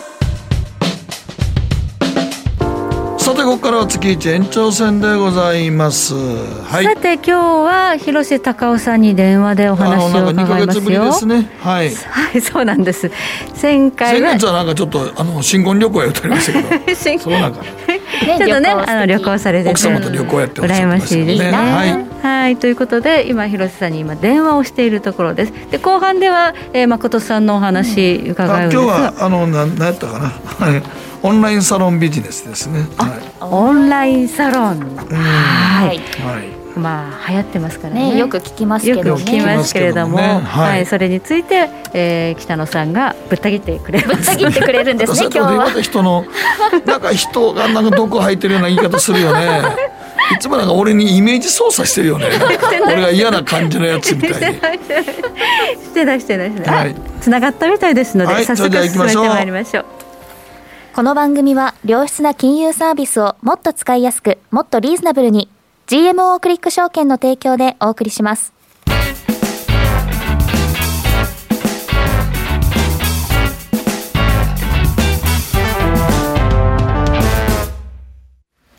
[3.19, 10.19] さてここからは月一延長戦でございます、はい、さて今日は広瀬隆夫さんに電話でお話を伺いますよ。
[10.19, 11.49] あのなんか2ヶ月ぶりですね。
[11.59, 11.95] はい。
[11.95, 12.41] はい。
[12.41, 13.11] そうなんです。
[13.61, 14.29] 前回は。
[14.29, 16.85] 先月はなんかちょっとあの新婚旅行やっておりましたけど。
[16.95, 17.63] 新そうなんか
[18.25, 21.51] ちょっとねあの旅行されてて奥様と旅行やっておっしゃ羨ましいですね。
[21.51, 22.05] はい。
[22.21, 25.53] はい、ということで今広瀬さんに今電話をしているところです。
[25.71, 30.29] で後半では、えー、誠さんのお話伺あうんですが、今日はあのなんなんやったかな。
[30.29, 30.83] はい。
[31.23, 32.87] オンラインサロンビジネスですね。
[32.97, 33.09] はい。
[33.41, 38.11] オンラインサロン、はい、はいまあ流行ってますからね。
[38.13, 39.09] ねよく聞きますけどね。
[39.09, 40.23] よく聞きますけれども、ね。
[40.23, 40.83] は、はい。
[40.83, 43.99] いそれについて、えー、北野さんがぶった切ってくれ。
[44.01, 46.25] ぶった切ってくれるんですね 今日はまた人の
[46.85, 49.61] なんか人がなんか毒入ってるような言い方するよね。
[50.35, 52.27] いつもなんか俺にイメージ操作してるよね。
[52.85, 54.35] 俺が嫌な感じのやつみたいに。
[54.35, 54.41] し
[55.93, 56.75] てないしてないしてない。
[56.75, 56.89] はい。
[56.89, 59.85] あつながったみたいですので、早速はいそれでは行き進めてまいりましょう。
[60.95, 65.49] この番組は良質な金融サービスをもっと使いやすくもっとリーズナブルに
[65.87, 68.53] GMO クリック証券の提供でお送りします。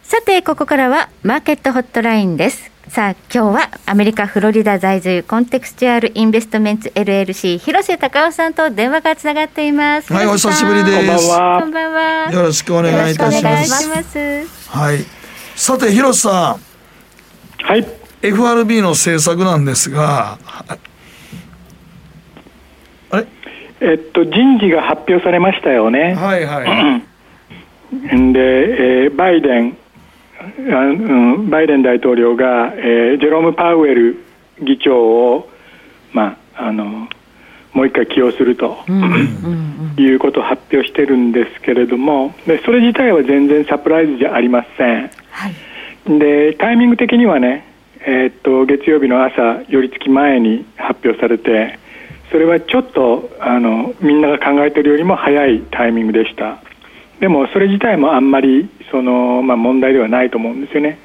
[0.03, 2.73] さてここからはマーケットホットラインです。
[2.89, 10.13] さあ今日はアメリカフロリダ在住コンテクスチュアルインベストメンツ LLC 広瀬隆夫さんと電話がつながっています。
[10.13, 11.29] はいお久しぶりです。
[11.29, 12.33] こんばんは。
[12.33, 14.47] よろしくお願いいたしまよろしくお願いしすます。
[14.71, 15.05] はい。
[15.55, 16.76] さて広瀬さん
[17.67, 17.87] はい
[18.23, 20.39] FRB の政策なんですが
[23.81, 26.14] えっと、人事が発表されましたよね。
[26.14, 28.33] はいはい。
[28.33, 29.77] で、えーバイデン
[30.73, 34.25] あ、うん、バイデン大統領が、えージェローム・パウエル
[34.62, 35.51] 議長を、
[36.12, 37.09] まあ、あの
[37.73, 38.79] もう一回起用すると、
[39.99, 45.11] いうことを発表してるんですけれどもでそれ自体は全然サプライズじゃありません。
[46.07, 47.67] でタイミング的にはね、
[48.01, 51.79] えーっと月曜日の朝寄り付き前に発表されて
[52.31, 56.59] それはちょっとあのみんなが考えているよりも早いタイミングでした。
[57.21, 60.99] でもそれ自体もあんまりその、まあ、問題ではないと思うんですよね、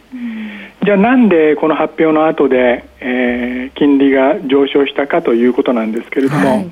[0.83, 6.69] じゃあなんでこの発表の後で、えー金利が上昇したかということなんですけれども、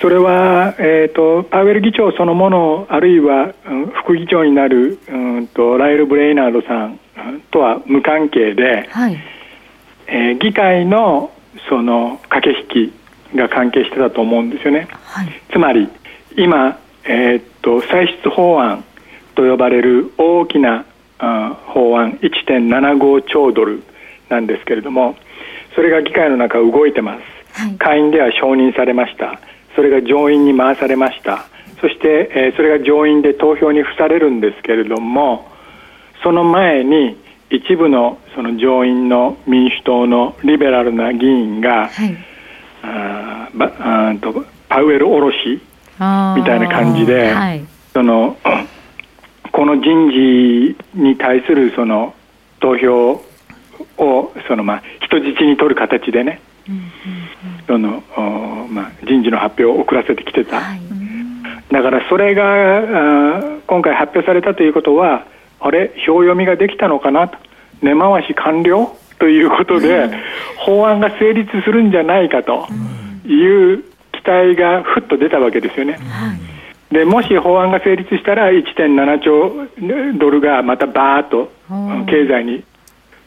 [0.00, 7.00] それは、えー、とパウエル議長そのものあるいは、うん副議長になる、うん、とライル・ブレイナードさんうん
[7.50, 9.18] とは無関係で、はい。
[10.06, 11.30] えー議会の
[11.68, 12.90] その駆け引
[13.32, 14.88] きが関係してたと思うんですよね。
[15.52, 15.88] つまり
[16.36, 18.84] 今、えーっと歳出法案
[19.34, 20.84] と呼ばれる大きな
[21.18, 23.82] あ法案1.75兆ドル
[24.28, 25.16] なんですけれども
[25.74, 27.20] それが議会の中動いてます、
[27.78, 29.40] 下院では承認されました。
[29.74, 31.46] それが上院に回されました。
[31.80, 35.50] そして、えーそれが上院で投票に付されるんですけれども
[36.22, 37.16] その前に
[37.50, 41.90] 一部のその上院の民主党のリベラルな議員が、
[42.82, 45.58] あーばあーとパウエルおろしみ
[45.98, 47.64] たいな感じで、はい。
[47.92, 48.36] その
[49.52, 52.14] この人事に対するその
[52.60, 53.22] 投票
[53.96, 56.40] をそのまあ人質に取る形でね、
[57.66, 60.60] そのおまあ人事の発表を遅らせてきてた、
[61.70, 65.26] だからそれが今回発表されたということは
[65.60, 67.28] あれ票読みができたのかな？
[67.28, 67.38] と
[67.82, 68.96] 根回し完了？
[69.18, 70.10] ということで、
[70.58, 72.68] 法案が成立するんじゃないかと
[73.26, 73.82] いう
[74.12, 75.98] 期待がふっと出たわけですよね。
[76.90, 79.66] でもし法案が成立したら1.7兆
[80.18, 81.50] ドルがまたバーッと
[82.06, 82.62] 経済に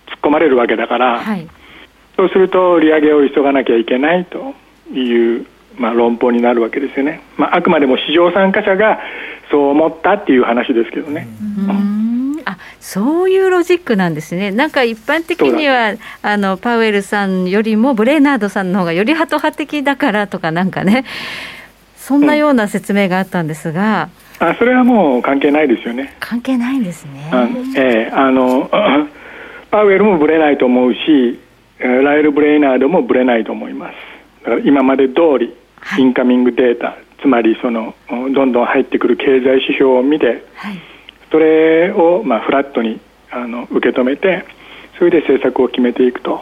[0.07, 1.23] 突っ込まれるわけだから、
[2.15, 4.53] そうすると利上げを急がなきゃいけないと
[4.93, 5.45] いう、
[5.77, 8.99] まあ、論法になるわけですよね、まあ、あくまでも市場参加者が
[9.49, 11.27] そう思ったっていう話ですけどね。
[11.67, 11.73] あ
[12.91, 14.49] そういうロジックなんですね。
[14.49, 21.05] なんか一般的にはあのパウエルさんよりもブレーナードさんの方がよりハト派的だからとかなんかね
[21.97, 24.09] そんなような説明があったんですが、
[24.39, 26.15] あそれはもう関係ないですよね。
[26.19, 27.29] 関係ないんですね。
[27.31, 28.67] あええあの
[29.69, 31.39] パウエルもぶれないと思うし、
[31.77, 33.93] えーライル・ブレイナードもぶれないと思います。
[34.45, 35.53] だから今まで通り、
[35.99, 40.43] インカミングデータ、つまりそのどんどん入ってくる経済指標を見て、
[41.32, 42.99] それをまあフラットに
[43.32, 44.45] あの受け止めて、
[44.97, 46.41] それで政策を決めていくと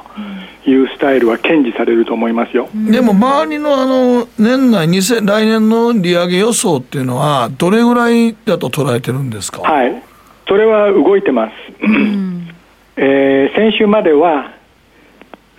[0.65, 2.69] いうスタイルは堅持されると思いますよ。
[2.73, 9.61] でも周りのあの年内2000来年の利上げ予想っていうのはどれぐらいだと捉えてるんですか？
[9.61, 10.01] はい、
[10.47, 11.53] それは動いてます。
[12.97, 14.51] えー先週までは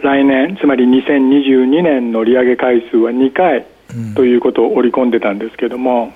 [0.03, 3.66] 来年つまり2022年の利上げ回数は2回
[4.14, 6.12] ということを織り込んでたんですけども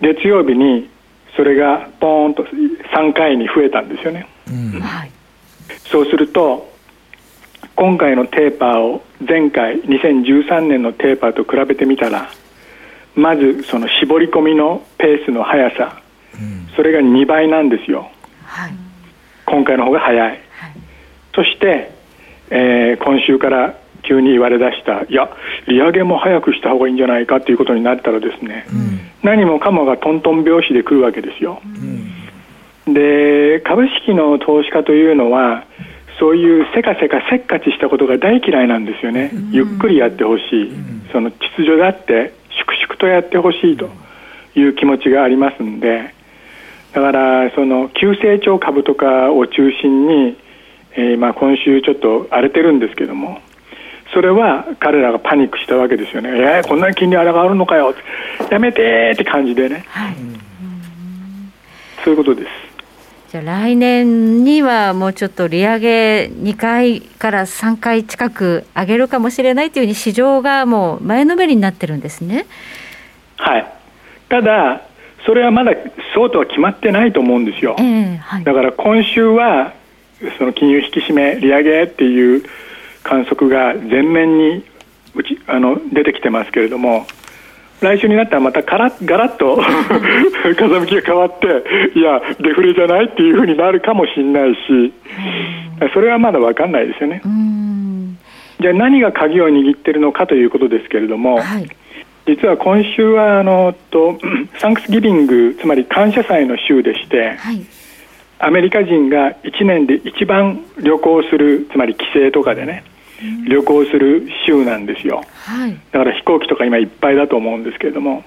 [0.00, 0.88] 月曜日に
[1.36, 4.82] それがポーンと3回に増えたんですよね、うん。
[5.90, 6.72] そうすると
[7.74, 12.30] 今回のテーパーを前回2013年のテーパーと比べてみたら
[13.14, 16.00] まずその絞り込みのペースの速さ、
[16.74, 18.10] それが2倍なんですよ、
[19.46, 20.40] 今回の方が早い、
[21.34, 21.90] そして、
[22.50, 23.74] えー今週から
[24.06, 25.02] 急に言われ出した。
[25.02, 25.28] いや
[25.66, 28.66] 利上げも早くした方がいいんじゃないかということになったらですね、
[29.22, 31.60] 何もかもがトントン拍子で来るわけですよ、
[32.86, 35.64] で株式の投資家というのは
[36.18, 40.72] そういうせかせかせっかちしたことが大嫌いなんですよね、ゆっくりやってほしい、
[41.12, 43.90] その秩序だって粛々とやってほしいと
[44.54, 46.14] いう気持ちがありますんで。
[46.92, 50.36] だからその急成長株とかを中心に、
[50.92, 53.40] えーまあ今週ちょっと荒れてるんですけども
[54.14, 57.92] それは彼らがパニックしたわけですよね、えーこんなに金利荒があるのかよ。
[58.48, 59.84] やめてーって感じでね、
[62.04, 62.48] そういうことです。
[63.32, 72.46] じゃあ来年にはもうちょっと利上げ2回から3回近く上げるかもしれないというふうに市場がもう前のめりになってるんですね。
[73.36, 73.66] はい、
[74.28, 74.82] ただ、
[75.26, 75.72] それはまだ
[76.14, 78.44] そうとは決まってないと思うんですよ、ええはい。
[78.44, 79.72] だから今週は
[80.38, 82.44] その金融引き締め、利上げっていう
[83.04, 84.64] 観測が全面に
[85.14, 87.06] うちあの出てきてますけれども、
[87.80, 89.60] 来週になったらまたからガラッと
[90.56, 94.92] 風向きが変わって、いや、デフレじゃないっていうふうになるかもしれないし、
[95.92, 97.20] それはまだ分かんないですよね。
[98.60, 101.38] じゃあ何が鍵を握ってるのかということですけれども、
[102.26, 104.18] 実は今週はあのと
[104.58, 107.36] サンクスギビングつまり感謝祭の週でして、
[108.38, 112.84] アメリカ人が1年で一番旅行するつまり帰省とかでね、
[113.48, 115.76] 旅行する週なんですよはい。
[115.92, 118.24] だから飛行機とか今いっぱいだと思うんですけれども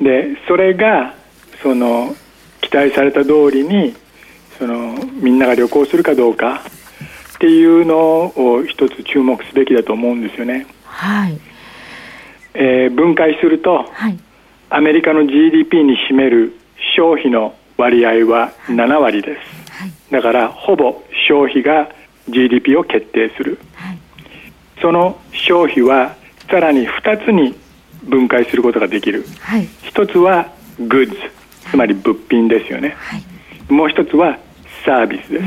[0.00, 1.14] でそれが
[1.62, 2.14] その
[2.60, 3.94] 期待された通りに
[4.58, 6.62] そのみんなが旅行するかどうか
[7.36, 10.66] っていうのを一つ注目すべきだと思うんですよね。
[10.84, 11.38] はい。
[12.54, 14.18] えー分解すると、はい。
[14.70, 16.58] アメリカの GDP に占める
[16.96, 21.90] 消費の割合は7割です、だからほぼ消費が
[22.28, 23.58] GDP を決定する、
[24.80, 26.14] その消費は
[26.50, 27.54] さらに2つに
[28.04, 29.24] 分解することができる。
[29.40, 29.68] はい。
[29.82, 30.50] 一つは
[30.80, 31.16] goods
[31.70, 32.96] つまり物品ですよね、
[33.68, 34.38] もう一つは
[34.84, 35.44] サービスです。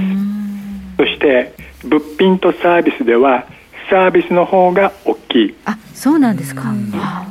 [0.98, 1.54] そして
[1.86, 3.46] 物品とサービスでは
[3.90, 5.56] サービスの方が大きい。
[5.66, 6.74] あ、そうなんですか。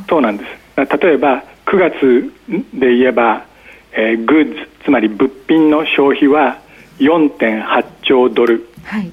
[0.09, 0.51] そうなんです。
[0.77, 2.33] 例えば9月
[2.73, 3.45] で言えば、
[3.93, 6.59] えー、グッズつまり物品の消費は
[6.99, 8.69] 4.8兆ドル。
[8.85, 9.11] はい。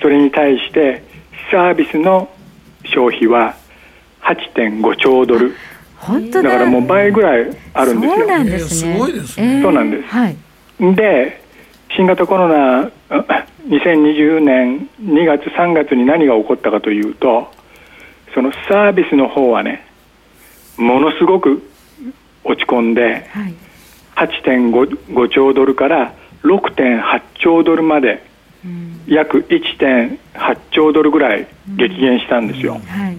[0.00, 1.02] それに対して
[1.50, 2.28] サービスの
[2.84, 3.54] 消費は
[4.22, 5.54] 8.5兆ドル
[5.96, 6.50] 本当だ。
[6.50, 8.92] だからもう倍ぐらいあるんですよそうなんですね。
[8.94, 10.36] すごいですねそうなんですはい。
[10.94, 11.42] で
[11.96, 17.50] 新型コロナあ2020年2月3月に何が起こったかというと
[18.34, 19.86] そのサービスの方はね
[20.76, 21.62] ものすごく
[22.44, 23.54] 落ち込んではい。
[24.16, 28.27] 8.5兆ドルから6.8兆ドルまで
[29.06, 30.18] 約1.8
[30.70, 31.46] 兆ドルぐらい
[31.76, 33.16] 激減したんですよ、はい。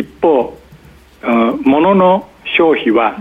[0.00, 0.58] 一方、
[1.22, 3.16] うん物の消費は、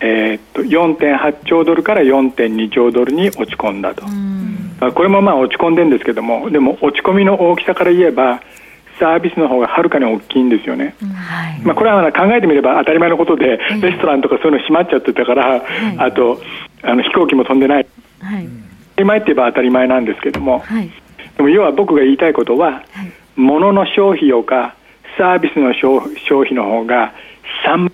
[0.00, 4.02] えーっと4.8兆ドルから4.2兆ドルに落ち込んだと、
[4.80, 8.40] あこれもまあ落ち込んでるんですけどもでも落ち込みの大きさから言えば
[8.98, 11.60] サービスの方がはるかに大きいんですよね、はい。
[11.62, 15.64] まあ、これはまあ考えてみれば当たり前のことで、レストランとかそういうの閉まっちゃってたから、
[15.98, 16.40] あと
[16.82, 17.86] あの飛行機も飛んでない。
[18.20, 18.48] はい。
[19.00, 20.90] 当たり前って言えば当たり前なんですけども、はい。
[21.36, 22.82] でも要は僕が言いたいことは、
[23.36, 24.74] 物の消費よか
[25.16, 27.12] サービスの消消費の方が
[27.64, 27.92] 3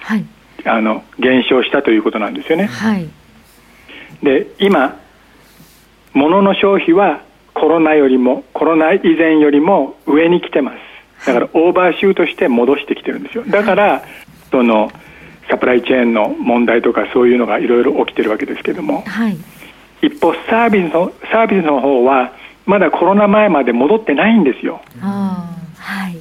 [0.00, 0.24] はい。
[0.64, 2.66] あの減少したということなんですよね。
[2.66, 3.08] はい。
[4.22, 4.98] で今
[6.12, 7.22] 物の消費は
[7.54, 14.02] コロナよりもコロナ以前よりも上に来てますだからオーバーシュートして戻してきてるんですよだから
[14.50, 14.90] その
[15.50, 19.36] サプライチェーンの問題とかそういうのがいろいろ起きてるわけですけどもはい。
[20.02, 22.32] 一方サービスのサービスの方は
[22.66, 24.80] まだコロナ前まで戻ってないんですよ。
[25.00, 26.16] はい。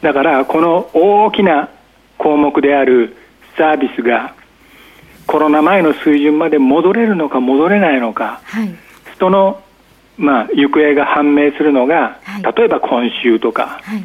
[0.00, 1.68] だからこの大きな
[2.18, 3.16] 項目である
[3.56, 4.34] サービスが
[5.26, 8.74] コロナ前の水準まで戻れるのか戻れないのかはい。
[9.18, 9.62] その、
[10.16, 14.04] まあ、行方が判明するのが、はい例えば今週とかはい。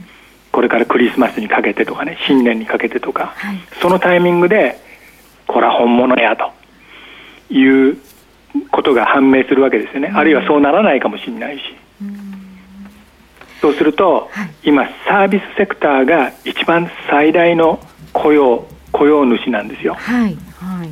[0.57, 3.57] これからクリスマスにかけてとかね新年にかけてとか、はい。
[3.79, 4.81] そのタイミングで
[5.45, 6.51] これは本物やと
[7.53, 7.95] いう
[8.71, 11.63] ことが判明するわけですよね、あるいはそうならないかもしれないし、
[13.61, 14.31] そうすると、
[14.63, 17.79] 今サービスセクターが一番最大の
[18.11, 19.93] 雇用雇用主なんですよ。
[19.93, 20.35] はい。
[20.59, 20.89] はい、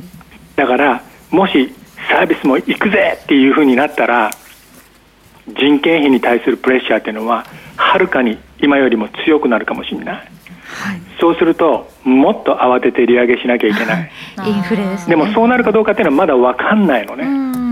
[0.54, 1.02] だから
[1.32, 1.74] もし
[2.08, 4.30] サービスも行くぜっていうふうになったら
[5.48, 7.44] 人件費に対するプレッシャーっていうのは
[7.76, 10.26] はるかに今よりも強くなるかもしれない、はい、
[11.20, 14.10] そうするともっと慌てて利上げしなきゃいけない。
[14.46, 17.24] インフレです、ね、でもそうなるかどうかっていうのはまだ分かんないのね。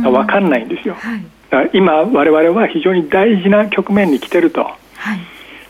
[0.04, 4.70] 分かんないんですよ、はい、だから今我々は非常に大事な局面に来てると、は
[5.14, 5.18] い、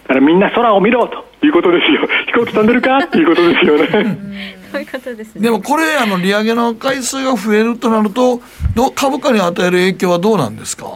[0.03, 2.09] だからみんな空を見ろということですよ。
[2.27, 3.89] 飛行機飛んでるかっていうことですよね。
[4.73, 8.41] そういうことです、ね、でもこれあの利上げの回数が増えるとなると
[8.75, 10.87] ど株価に与える影響はどうなんですか？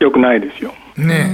[0.00, 0.74] よくないですよ。
[0.98, 1.30] ね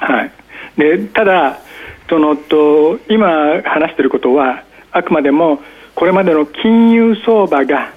[0.00, 0.32] はい、
[0.76, 1.60] でただ
[2.08, 5.60] そのと今話していることはあくまでも
[5.94, 7.92] これまでの金融相場が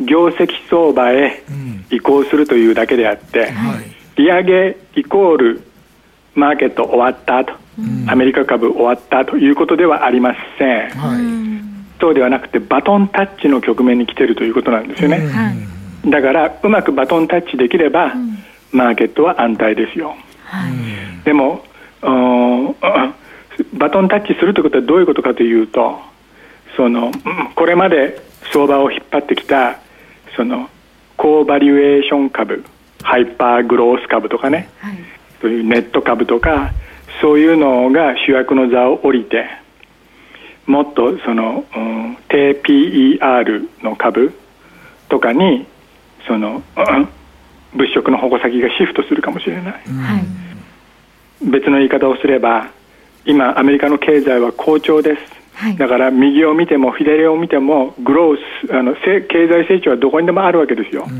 [0.00, 1.42] 業績相場へ
[1.90, 3.84] 移行するというだけであって、うんはい、
[4.16, 5.62] 利上げイコール
[6.34, 15.28] マーケット終わったと、うん、アメリカ株終わったということではありません、はい、そうではなくてバトンタッチの局面に来ているということなんですよね、
[16.04, 18.14] うん、だからうまくバトンタッチできれば、
[18.72, 20.72] マーケットは安泰ですよ、はい、
[21.24, 21.64] でも
[23.74, 26.00] バトンタッチするということはどういうことかというと
[26.76, 27.12] その
[27.54, 28.20] これまで
[28.52, 29.78] 相場を引っ張ってきた
[30.36, 30.68] その
[31.16, 32.64] 高バリュエーション株
[33.02, 34.96] ハイパーグロース株とかね、はい、
[35.40, 36.72] そういうネット株とか
[37.20, 39.46] そういうのが主役の座を降りて
[40.66, 44.32] もっとその、うん、低 PER の株
[45.08, 45.66] とかに
[46.26, 47.08] その、うん
[47.74, 49.82] 物色の矛先がシフトするかもしれない、はい、
[51.42, 52.70] 別の言い方をすれば
[53.24, 55.20] 今アメリカの経済は好調です、
[55.54, 58.36] はい、だから右を見ても左を見てもグロー
[58.66, 61.10] スあの経済成長はどこにでもあるわけですよ、はい、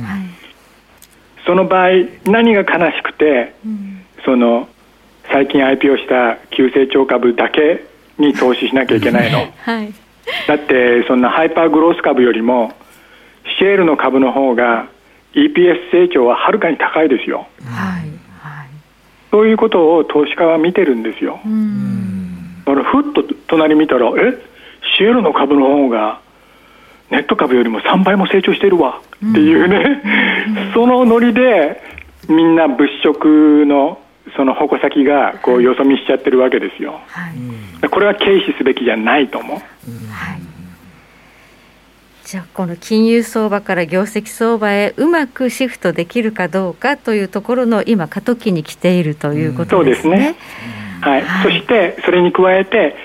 [1.47, 1.89] その場合
[2.27, 4.69] 何が悲しくて、うん、その
[5.31, 7.85] 最近 IPO した急成長株だけ
[8.19, 9.93] に投資しなきゃいけないの、 はい、
[10.47, 12.73] だってそんなハイパーグロース株よりも
[13.59, 14.87] シェールの株の方が
[15.35, 18.09] EPS 成長ははるかに高いですよ、はいはい、
[19.35, 21.41] そういうことを投資家は見てるんですよ。
[22.65, 24.11] だからふっと隣見たらえ？
[24.97, 26.21] シェールの株の方が
[27.11, 29.01] ネット株よりも3倍も成長してるわ。
[29.17, 30.03] っていうね、
[30.73, 31.83] そのノリで
[32.29, 32.55] みん。
[32.55, 33.99] な物色の
[34.37, 37.29] その矛先がこうよそ見しちゃってるわけですよ、は
[37.85, 39.65] い、これは軽視すべきじゃないと思う、はい
[42.25, 50.15] じゃあこの金融相場から業績相場へうまくシフトできるかどうかというところの今過渡期に来ているということですね。
[50.15, 50.37] うすね。
[51.03, 51.23] はい。
[51.23, 52.97] はい、そしてそれに加えて、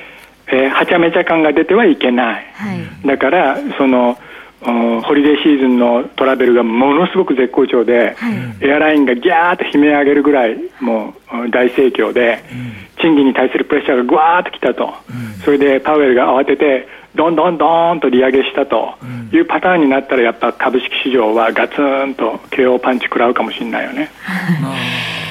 [0.48, 2.46] えー、はちゃめちゃ感が出てはいけない。
[2.54, 4.18] はい、だからその
[4.62, 18.96] ホリデーシーズンのトラベルがものすごく絶好調で、はい、エアラインがギャーッと悲鳴上げるぐらいもう大盛況で、うん、賃金に対するプレッシャーがぐわーっときたと、うん、それでパウエルが慌ててどんどんどんと利上げしたと
[19.32, 24.12] いうパターンになったらやっぱ株式市場はガツンと KO パンチ食らうかもしれないよね。
[24.64, 24.76] あ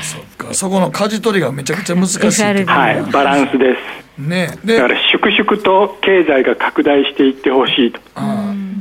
[0.03, 0.55] そっか。
[0.55, 3.03] そこの舵取りがめちゃくちゃ難しいはい。
[3.13, 4.21] バランスです。
[4.21, 8.01] ね、だから粛々と経済が拡大していってほしいと。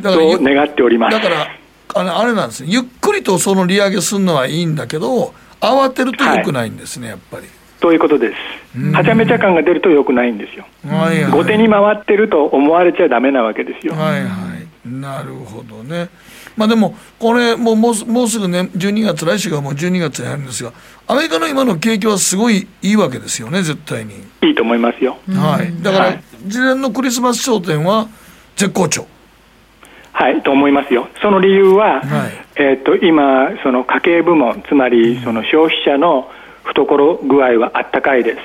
[0.04, 1.16] そう願っております。
[1.16, 1.48] だから
[1.94, 7.48] あれあれなんですねゆっくりとその利上げするのはいいんだけど慌てるとよくないんですね、はい、やっぱり。
[7.80, 8.36] ということです。
[8.94, 10.66] はちゃめちゃ感が出るとよくないんですよ。
[10.88, 13.94] はいはい、後手に回ってると思われちゃだめなわけですよ。
[13.94, 14.90] はいはい。
[14.90, 16.10] なるほどね。
[16.56, 20.74] まあでも、これもうもうもうすぐね、12月、来週がもう12月になるんですが、
[21.08, 24.14] アメリカの今の景気はすごいいいわけですよね、絶対に。
[24.42, 25.18] いいと思いますよ。
[25.30, 25.84] はい。
[25.84, 28.08] だから、はい、事前のクリスマス商店は
[28.56, 29.06] 絶好調。
[30.14, 31.08] はい、と思いますよ。
[31.22, 32.02] その理由は、はい、
[32.56, 36.28] えっ、と、今、その家計部門、つまりその消費者の
[36.68, 38.40] 懐具合はあったかいです、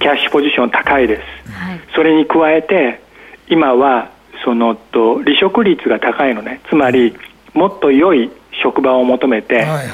[0.00, 3.00] キャッシュポジション高いです、はい、それに加えて
[3.48, 4.10] 今は
[4.44, 6.60] そのと離職率が高いのね。
[6.68, 7.14] つまり
[7.52, 8.30] もっと良い
[8.62, 9.88] 職場を求めて、はいはいはい、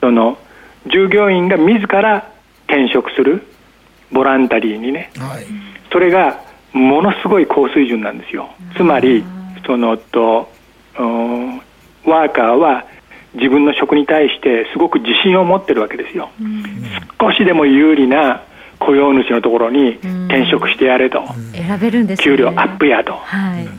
[0.00, 0.38] その
[0.86, 2.30] 従業員が自ら
[2.66, 3.42] 転職する
[4.12, 5.46] ボランタリーにね、はい、
[5.90, 6.42] それが
[6.72, 8.50] ものすごい高水準なんですよ。
[8.76, 9.24] つまり
[9.66, 10.48] そのと
[12.04, 12.84] ワーカーは
[13.34, 16.62] 自分の職に対してすごく自信を持ってるわけですよ、うん、
[17.20, 18.42] 少しでも有利な
[18.78, 19.96] 雇用主のところに
[20.26, 23.14] 転職してやれと、選べるんです、給料アップやと。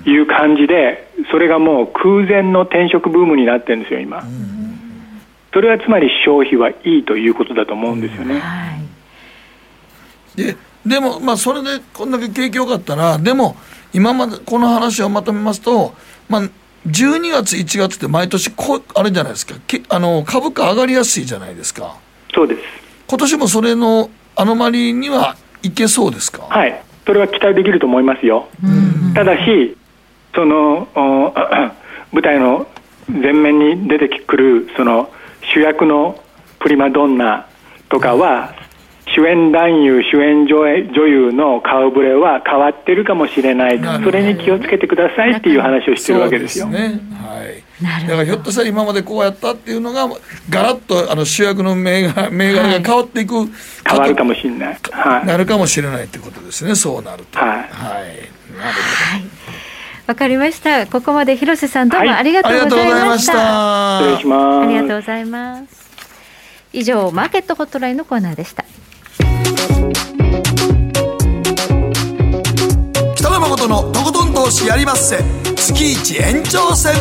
[0.05, 0.17] い。
[0.17, 4.23] う感じで、それがもう空前の転職ブームになってるんですよ、今。
[5.53, 8.39] それはつまり消費はいいということだと思うんですよね。
[8.39, 8.75] は
[10.37, 10.55] い、で
[10.85, 13.55] でも、まあ、それでこんだけ景気良かったら、でも、
[13.93, 15.93] 今までこの話をまとめますと、
[16.29, 16.41] まあ、
[16.87, 19.55] 12月、1月って毎年こ、あれじゃないですか、
[19.89, 21.95] あの株価上がりやすいじゃないですか。
[22.33, 22.61] そうです。
[23.07, 26.43] 今年もそれのアノマリにはいけそうですか？
[26.49, 28.47] はい、それは期待できると思いますよ。
[29.15, 29.75] ただし、
[30.35, 30.87] その
[32.11, 32.67] 舞台の
[33.07, 35.09] 前面に出てくるその
[35.53, 36.19] 主役の
[36.59, 37.47] プリマドンナ
[37.89, 38.53] とかは
[39.15, 40.67] 主演男優主演女
[41.07, 43.79] 優の顔ぶれは変わってるかもしれない。
[44.03, 46.67] それに気をつけてくださいっていう話をしてるわけですよ。
[46.67, 46.99] ね。
[47.13, 47.63] はい。
[48.07, 50.07] だからひょっとしたら今までこうやったっていうのが
[50.49, 53.47] ガラッとあの主役の銘柄銘柄が変わっていく、はい、
[53.87, 56.75] 変わるかもしれない、はい、なるかもしれないってことですね。
[56.75, 57.39] そうなると。
[57.39, 58.01] はい、はい、なるほ
[60.07, 60.87] ど、わかりました。
[60.87, 63.33] ここまで広瀬さんどうもありがとうございました。
[63.37, 64.65] はい、失礼します。
[64.65, 65.85] ありがとうございます。
[66.73, 68.65] 以上マーケットホットラインのコーナーでした。
[73.15, 75.17] 北野誠のとことん投資やりまっせ。
[75.55, 76.93] 月一延長戦。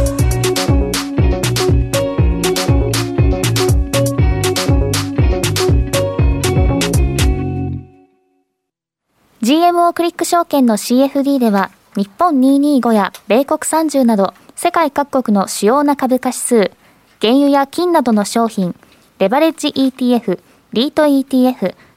[9.43, 16.73] GMO クリック証券の CFD では日本225や米国30など世界各国の主要な株価指数、
[17.21, 18.75] 原油や金などの商品、
[19.19, 20.41] レバレッジ ETF、
[20.73, 21.75] リート ETF、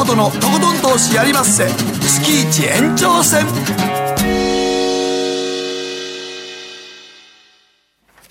[0.00, 3.44] 誠のとことん投資やりまっせ月一延長戦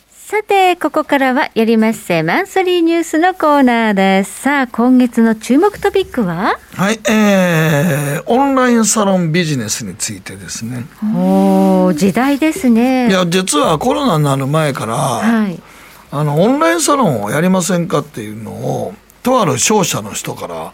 [0.09, 4.41] さて、ここからはやりまっせマンスリーニュースのコーナーです。
[4.41, 6.57] さあ、今月の注目トピックは？
[6.73, 10.85] はい、えー、オンラインサロンビジネスについてですね。
[11.15, 13.09] お時代ですね。
[13.09, 15.61] いや、実はコロナになる前から、はい、
[16.09, 20.73] あの、オンラインサロンをやりませんかっていうのを、とある商社の人から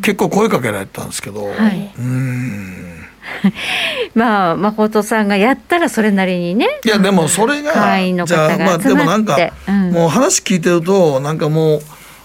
[0.00, 3.02] 結構声かけられたんですけど、はい、うん。
[4.14, 9.36] まあ誠さんがやったらそれなりにねいやでもそれがじゃあまあでもなんか、
[9.68, 11.82] うん、もう話聞いてるとなんかもう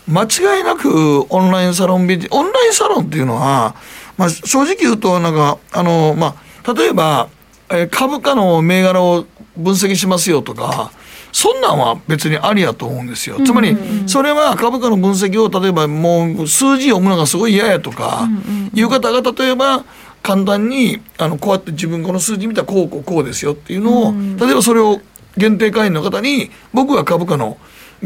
[0.07, 3.75] 間違いなくオンラインサロンビジオンラインサロンっていうのは、
[4.17, 6.35] まあ、正直言うとなんかあのま
[6.65, 7.29] あ例えば、
[7.69, 9.25] え株価の銘柄を
[9.55, 10.91] 分析しますよとか
[11.31, 13.37] そんなんは別にありやと思うんですよ。
[13.45, 13.77] つまり、
[14.07, 18.27] それは株価の分析を例えばもう数字読むのがすごい嫌やとか、
[18.73, 19.83] いう方が例えば、
[20.23, 24.13] 簡単にあのこうやって自分この数字見たらこうこうこうですよっていうのを、
[24.45, 24.99] 例えばそれを
[25.37, 27.57] 限定会員の方に僕は株価の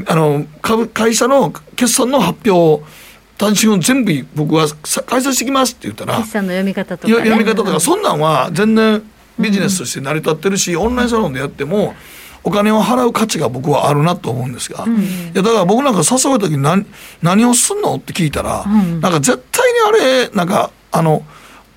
[0.08, 2.84] あの株会社の決算の発表を
[3.38, 4.68] 単身を全部僕は
[5.08, 9.02] 開催してきますって言ったら決算の読み方とか、ね、読み方とか、そんなんは全然
[9.40, 11.96] ビジネスとして成り立ってるし、オンラインサロンでやっても
[12.44, 16.86] お金を払う価値が僕はあるなと思うんですが、うん、いやだから僕なんか誘われた時に何
[17.22, 17.96] 何をすんの？
[17.96, 21.24] って聞いたら、うん、なんか絶対にあれなんかあの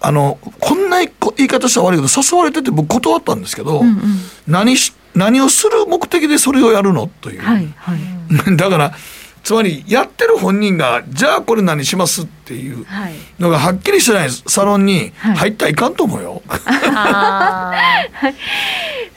[0.01, 3.97] あのこんな言い方したら悪いけど誘われてて僕断ったんですけど、うんうん、
[4.47, 7.09] 何し何をする目的でそれをやるの？
[7.21, 7.99] という、はいはい、
[8.57, 8.93] だから
[9.43, 12.23] つまりやってる本人がじゃあこれ何します？
[12.23, 12.87] っていう
[13.39, 16.43] のがはっきりしてないサロンに入ったらいかんと思うよ。
[16.49, 17.75] は
[18.29, 18.35] い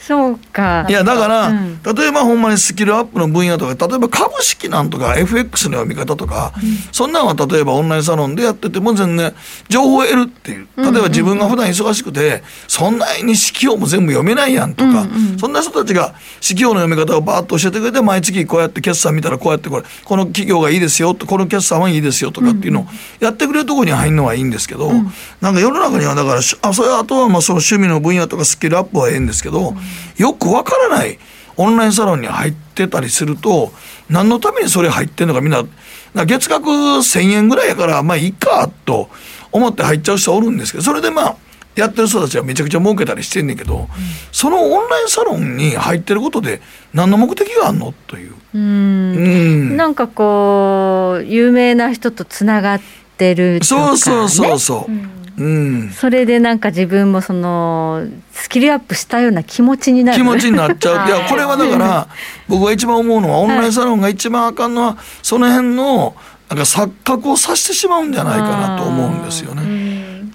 [0.07, 0.85] そうか。
[0.87, 9.35] いや、だから、うん、例えばほんまにスキルアップの分野とか、例えば株式なんとか FX の読み方とか、うん、そんなんは例えばオンラインサロンでやってても全然
[9.67, 10.67] 情報を得るっていう。
[10.77, 22.85] 例えば自分が普段忙しくて、そんなに指揮法も全部読めないやんとか、うんうん、そんな人たちが指揮法の読み方をバーッと教えてくれて、毎月こうやって決算見たらこうやってこれ、この企業がいいですよと、この決算はいいですよとかっていうのを
[23.19, 25.11] やってくれるところに入るのはいいんですけど、うん、
[25.41, 29.75] なんか世の中にはだから、あ、それあとはまあその趣味の分野とかスキルアップはええんですけど、
[30.17, 31.19] よくわからない
[31.57, 33.71] オンラインサロンに入ってたりすると
[34.09, 35.63] 何のためにそれ入ってんのかみんな
[36.25, 39.09] 月額1,000円ぐらいやからまあいいかと
[39.51, 41.35] 思って入っちゃう人おるんですけどそれでまあ
[41.75, 43.87] やってる人たちはめちゃくちゃ儲けたりしてんねんけど、うん、
[44.31, 46.59] そのオンラインサロンに入ってることで
[46.93, 48.33] 何の目的があるのという。
[48.55, 52.81] うんうんなんかこう有名な人とつながっ
[53.17, 54.91] てるとか、ね、そうそうそうそう。
[54.91, 60.17] うんうん、それでなんか自分もそのスキルアップしたような気持ちになる。
[60.17, 61.07] 気持ちになっちゃう。
[61.07, 62.07] いやこれはだから
[62.47, 66.15] 僕が一番思うのはオンラインサロンが一番あかんのはその辺の
[66.49, 69.61] なんか錯覚をさせてしまうんじゃないかなと思うんですよね。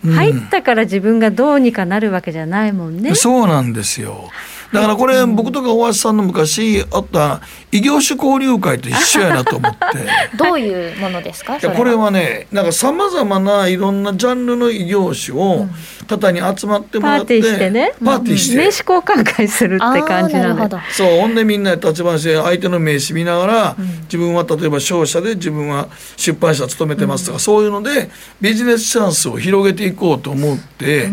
[0.04, 0.14] うん。
[0.14, 3.14] 入ったから自分がどうにかなるわけじゃないもんね。
[3.16, 4.30] そうなんですよ。
[4.72, 7.40] だからこれ僕とか大橋さんの昔あった
[7.70, 9.78] 異業種交流会と一緒やなと思って。
[10.36, 11.56] どういうものですか？
[11.56, 15.66] いやこれはねなんかさまざまないろんなジャンルの異業種を
[16.06, 17.92] 方に集まってもらって、パーティーしてね。
[18.04, 20.76] パーティーして、名刺交換会するって感じなので。
[20.92, 31.08] そうほんでみんなで立ち話して相手の名刺見ながら、自分は例えば商社で自分は出版社勤めてますとか、そういうのでビジネスチャンスを広げていこうと思って、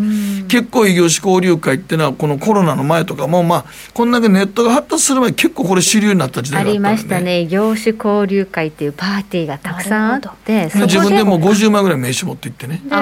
[0.48, 3.66] 結構異業種交流会っていうのはこのコロナの前とかもまあ
[3.96, 7.48] こんだけネットが発達する前結構これ主流になった時代ありがあったんでましたね。
[7.48, 12.82] 業種交流会っていうパーティーがたくさんあってそこで自分でもう50枚ぐらい名刺持って行ってね。
[12.86, 13.02] でも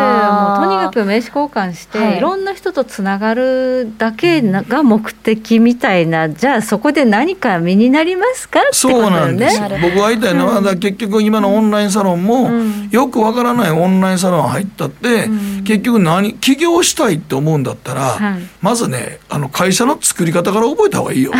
[0.53, 2.17] うとにかく名刺交換して、はい。
[2.17, 9.59] い、ろんな人とつながるだけなが目的みたいなじゃあそこで何か身になりますかってことそうよなんです。
[9.59, 12.49] 僕が言いたいのは、だから結局今のオンラインサロンも、
[12.91, 15.27] よくわからないオンラインサロン入ったって、
[15.65, 18.41] 結局何起業したいって思うんだったら、はい。
[18.61, 21.31] まずねあの会社の作り方から覚えた方がいいよ。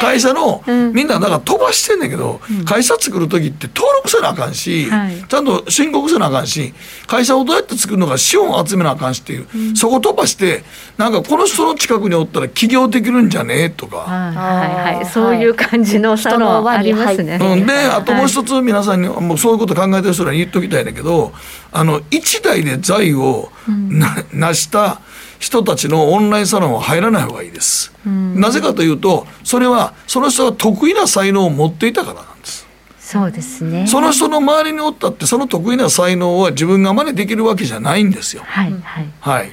[0.00, 0.62] 会社の、
[0.92, 5.24] みんなだから飛ばしてんねんけど、会社作る時って登録せなあかんし、はい。
[5.26, 6.74] ちゃんと申告せなあかんし
[7.06, 10.64] 会社をどうやって作るのか資本を集めなあかんしっていう、そこ飛ばして
[10.98, 13.98] なんかこの人の近くにおったら起業できるんじゃねえとか。
[13.98, 17.38] はいはいはい、そういう感じのサロンありますね。
[17.40, 21.32] うん、であともうはい一つ皆さんにもうそういうこと考えてる人らに言っときたいんだけど
[21.72, 23.50] あの一代で財を
[23.88, 25.00] な成した
[25.38, 27.92] 人たちのオンラインサロンは入らない方がいいです。
[28.04, 32.66] なぜかというとそれはその人が得意な才能を持っていたからなんです。
[33.00, 33.86] そうですね。
[33.86, 38.42] その人の周りにおったってその得意な才能は自分が真似できるわけじゃないんですよ。
[38.44, 39.08] はいはい。
[39.20, 39.52] はい。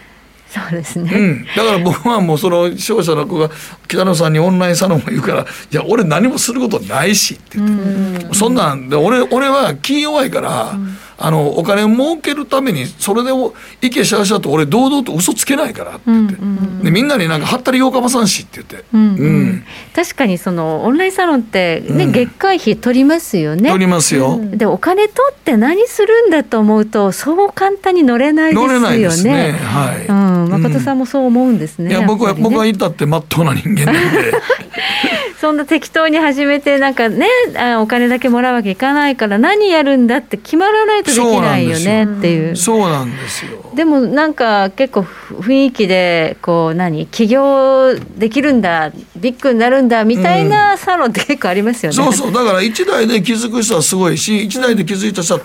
[0.53, 1.11] そうですね。
[1.11, 3.49] うん、だから僕はもうその商社の子が
[3.87, 5.41] 北野さんにオンラインサロンを言うから
[5.71, 10.77] 「いや俺何もすることないし」って言って、そんなんで俺俺は気弱いから、
[11.25, 16.35] あのお金を儲けるためにそれでおいけしゃしゃと俺堂々と嘘つけないからって言って、
[16.83, 19.65] でみんなになんか「はったりようかまさんし」って言って、うんうん。
[19.95, 23.69] 確かにそのオンラインサロンってね、月会費取りますよね。
[23.69, 24.37] 取りますよ。
[24.43, 28.73] でお金取って何するんだと思うとそう簡単に乗れないですよね。
[28.73, 29.51] 乗れないですね。
[29.51, 30.05] はい。
[30.05, 31.89] うん、誠さんもそう思うんですね。
[31.89, 34.33] いや僕は、僕は言ったってまっとうな人間なんで。
[35.43, 37.27] そんな適当に始めてなんかね
[37.57, 42.55] あお金だけもらうわけいかないから何やるんだって決まらないとできないよねっていう。
[42.55, 43.71] そうなんですよ。
[43.73, 47.07] でもなんか結構雰囲気でこう何？
[47.07, 51.95] 起業できるんだビッグになるんだみたいなサロンって結構ありますよね。
[51.95, 55.41] そうそうだから一代で気づく人はすごいし一代で気づいた人は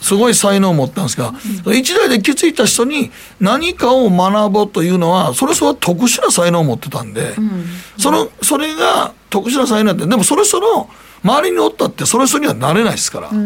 [0.00, 1.32] すごい才能を持ったんですが、
[1.72, 7.34] 一代で気づいた人に何かを学ぼうというのはそれそれは特殊な才能を持ってたんで、
[7.98, 10.90] そのそれが特殊な才能ってでもそれその
[11.24, 13.28] 周りにおったってそれそれにはなれないですから。
[13.28, 13.42] 確か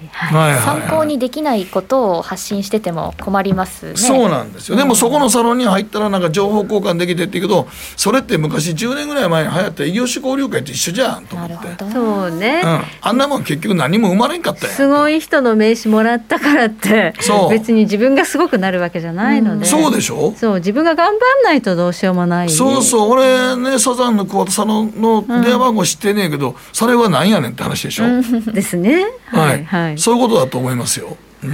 [0.00, 0.50] に、はい。
[0.50, 3.96] はいはい参考にできないことを発信してても困りますね。
[3.96, 17.50] そうなんですよ、でもそこのサロンに入ったらなんか情報交換できてって言うけどそれって昔10年ぐらい前に流行った異業種交流会と一緒じゃんと思って、そうね、うん、あんなもん結局何も生まれんかったやんすごい人の名刺もらったからってそう。
[17.50, 20.34] 別に自分がすごくなるわけじゃないので、そうでしょ？
[20.36, 22.50] そう自分が頑張んないとどうしようもない。
[22.50, 23.10] そうそう。
[23.10, 28.22] 俺ねサザンの桑田さんのの電話番号知ってねえけど、それは何やねんって話でしょ、うん。
[28.54, 29.04] ですね。
[29.32, 29.98] ははいい、はい。
[29.98, 31.16] そういうことだと思いますよ。
[31.42, 31.52] うん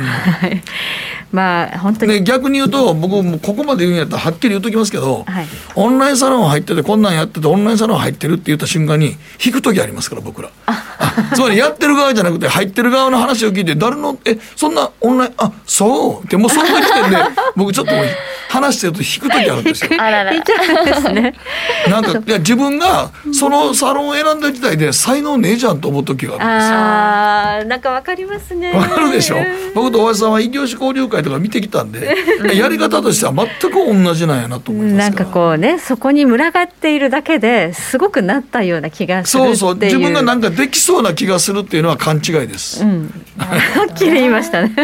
[1.32, 5.47] まあ本当に、ね、逆に言うと僕もうここまで言うんやったらはっきり言うときますけど、はい。
[5.74, 10.51] オンラインサロン入っててこんなんやっててオンラインサロン入ってるって言った瞬間に引く時ありますから僕ら。
[10.66, 11.32] あ。
[11.35, 16.24] つまりやってる側じゃなくて入ってる側の話を聞いて誰のえそんなオンラインあそう？
[16.24, 17.16] ってもうその時点で
[17.56, 18.05] 僕ちょっともう
[18.48, 19.90] 話してると引く時あるんですよ。
[20.01, 20.32] あらら。
[20.32, 21.35] いちゃうんですね。
[21.90, 26.77] なんかいや自分がそのサロンを選んだ時代で才能ねえじゃんと思う時があるんですよ。
[26.77, 28.70] あーなんかわかりますね。
[28.73, 29.36] わかるでしょ？
[29.74, 32.16] 僕と大橋さんは異業種交流会とか見てきたんで
[32.55, 39.52] やり方としては全く同じなんやなと思いまなんすかこうねそこに群がっているだけですごくなったような気がするそう。
[39.52, 39.74] うそう。
[39.74, 44.74] 自分がなんかできそうな気がするっていうのは勘違いです、うん、 はっきり言いましたね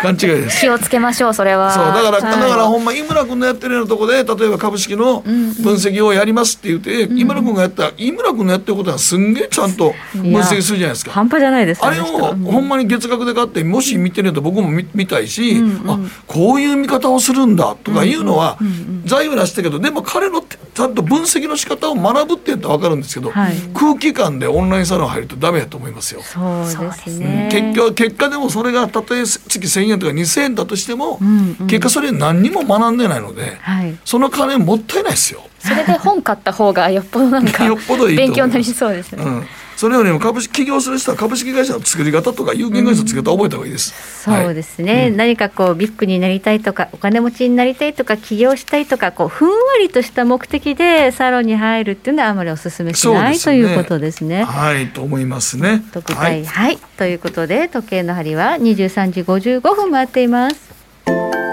[0.00, 0.60] 勘違いです。
[0.60, 1.72] 気をつけましょうそれは。
[1.72, 2.40] そうだから、はい。
[2.40, 11.10] だからほんま井村君のやってるようなとこで例えば株式の分析をやりますって言って、井村君がやった井村君のやってることはすんげえちゃんと分析するじゃないですか。
[11.10, 15.56] 半端じゃないですあれをほんまに月額で買ってもし見てると僕も見見たいし、
[15.86, 18.58] あこういう見方をするんだとかいうのは
[19.04, 26.22] 財務出したけどでも彼のちゃんと分析の仕方を学ぶって言ったら分かるんですけど、はい、空気感でオンラインサロン入るとダメやと思いますよ。
[26.22, 35.42] そうですね、結局結果でもそれがたとえ月1000円とか2000円だとしても、うんうん、結果それ何にも学んでないので、はい、その金もったいないですよ。
[35.58, 39.24] それで本買った方がよっぽどなんかよっぽどいい勉強になりそうですね。
[39.24, 39.44] うん
[39.78, 44.28] それよりも株式起業する人は株式会社の作り方とか有限会社の作り方覚えた方がいいです。
[44.28, 54.42] うん、そうですね、はい、何かこうビッグになりたいとかお金持ちになりたいとか起業したいとかこうふんわりとした目的でサロンに入るっていうのはあまりお勧めしない、ね、ということですね。
[54.42, 55.84] はいと思いますね。
[55.92, 61.47] 特はい、はい、ということで時計の針は23時55分回っています。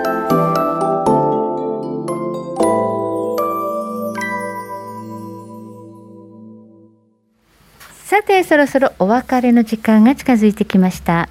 [8.06, 11.28] さてそろそろお別れの時間が近づいてきました。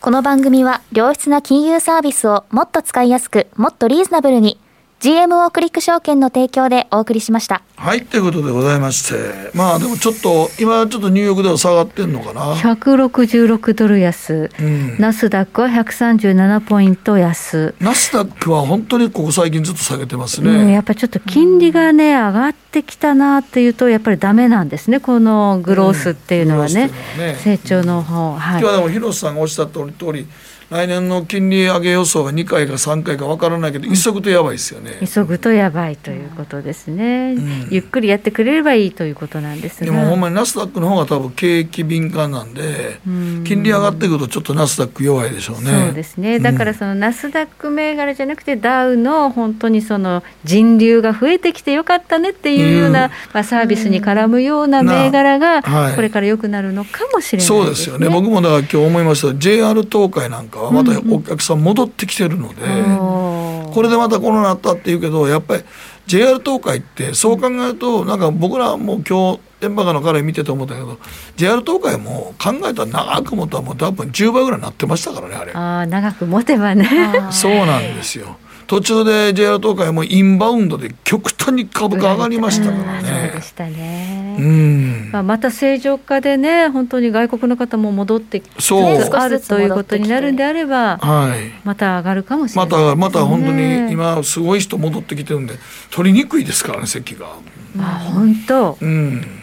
[0.00, 4.58] この番組は良質な金融サービスをもっと使いやすくもっとリーズナブルに
[5.00, 7.62] GMO クリック証券の提供でお送りしました。
[7.76, 9.56] はいということでございまして。
[9.56, 17.76] まあでもちょっと今ちょっとニューヨークでは下がってんのかな？166ドル安、うん、ナスダックは137ポイント安。
[17.78, 24.98] ナスダックは本当にここ最近ずっと下げてますね、うん、やっぱりちょっと金利がね、上がってきたなっていうとやっぱりダメなんですね。
[24.98, 26.90] このグロースっていうのはね。
[27.14, 27.36] うん、ね。
[27.36, 30.26] 成長の方、はい、今日はでも広瀬さんがおっしゃった通り
[30.70, 35.00] 来年の金利上げ予想が2回か3回か分からないけど、急ぐとやばいですよね。
[35.06, 45.86] 急ぐとやばいということですね、うん、ゆっくりやってくれればいいということなんですでもほんまにナスダックの方が多分景気敏感なんで、金利上がってくるとちょっとナスダック弱いでしょうね。
[45.86, 46.38] そうですね。
[46.38, 55.62] だからそのナスダック銘柄じゃなくてダウの本当にその人流が増えてきてよかったねっていうような、うん、まあ、サービスに絡むような銘柄が
[55.94, 58.10] これから良くなるのかもしれない、ね、そうですよね。
[58.10, 59.34] 僕もだから今日思いました。
[59.34, 65.64] JR 東海なんかはまたお客さん戻ってきてるので、うん、これでまたコロナあったっていうけどやっぱり
[66.06, 70.98] JR 東海ってそう考えるとなんか僕らも今日電波の彼見てて思ったけど
[71.36, 75.52] JR 東海も考えたら長く持ったらもう多分10倍ぐらいになってましたからねあれ。
[75.52, 76.88] あ長く持てばね。
[77.30, 78.36] そうなんですよ
[78.68, 83.30] 途中で JR 東海もインバウンドで極端に株価上がりましたからね。
[83.32, 84.36] そうでしたね。
[84.38, 85.10] うん。
[85.10, 88.82] まあまた正常化でね本当に外国の方も戻ってそう
[89.14, 95.54] あるということになるんであれば、はい、また上がるかもしれない、ね、またまた本当に今すごい人戻ってきてるんで
[95.90, 97.26] 取りにくいですからね席が。
[97.74, 98.76] まあ本当。
[98.82, 99.37] うん。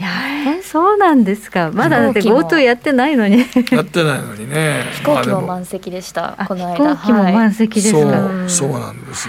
[0.00, 1.70] いやえそうなんですか。
[1.72, 3.38] まだだって GoTo やってないのに。
[3.70, 4.82] やってないのにね。
[4.94, 6.36] 飛行機も満席でした。
[6.48, 6.96] この間。
[6.96, 9.28] 飛行機も満席ですか、はい、そうそうなんです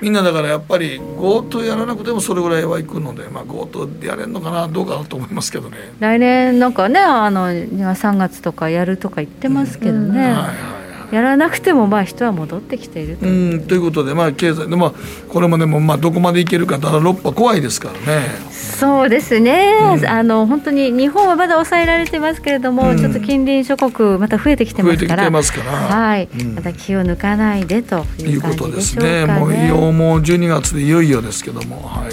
[0.00, 5.78] みんなだからやっぱり GoTo やらなくてもそれぐらいは行くので、まあ、GoTo でやれるのかなどうかなと思いますけどね。
[5.98, 10.50] 来年なんかねあの3月とかやるとか言ってますけどね、うん、はいは
[10.82, 13.26] いやらなくてもまあ人は戻ってきていると。
[13.26, 14.92] うんということで、まあ、経済で、まあ、
[15.28, 18.28] これもでもまあどこまでいけるかただ6波怖いですからね。
[18.50, 25.30] そうですね、うん、あの本当に日本はまだ抑えられてますけれども、うん、ちょっと近隣諸国また増えてきてますから。
[25.30, 28.32] ますから、はい、うん、また気を抜かないでという感じでしょうかね。
[28.32, 29.26] いうことですね。
[29.26, 31.80] もうもう12月でいよいよですけども。
[31.88, 32.12] はい。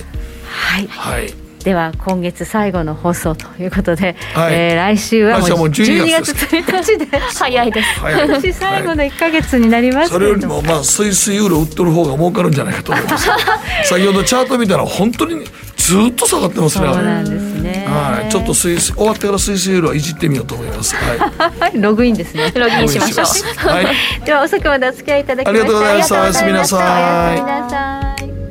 [0.54, 13.30] はい、はいでは今月最後の放送ということで、はい、えー、来週はもう12月1日で早いです今年最後の1か月になりますそれよりもまあスイスユーロ売っとる方が儲かるんじゃないかと思います
[13.88, 15.46] 先ほどチャート見たら本当に
[15.84, 16.88] ずっと下がってますね。
[16.88, 17.86] そうなんですね。
[17.90, 20.96] はい、ちょっとスイス終わってからスイスユーロはいじってみようと思います。
[20.96, 21.72] はい。
[21.82, 22.54] ログインですね。
[22.56, 23.70] ログインしましょう。
[23.70, 23.88] はい。
[24.24, 26.22] では遅くまでお付き合いいただきましてありがとうございました。
[26.22, 26.80] おやすみなさい。
[26.80, 28.43] おやすみなさい。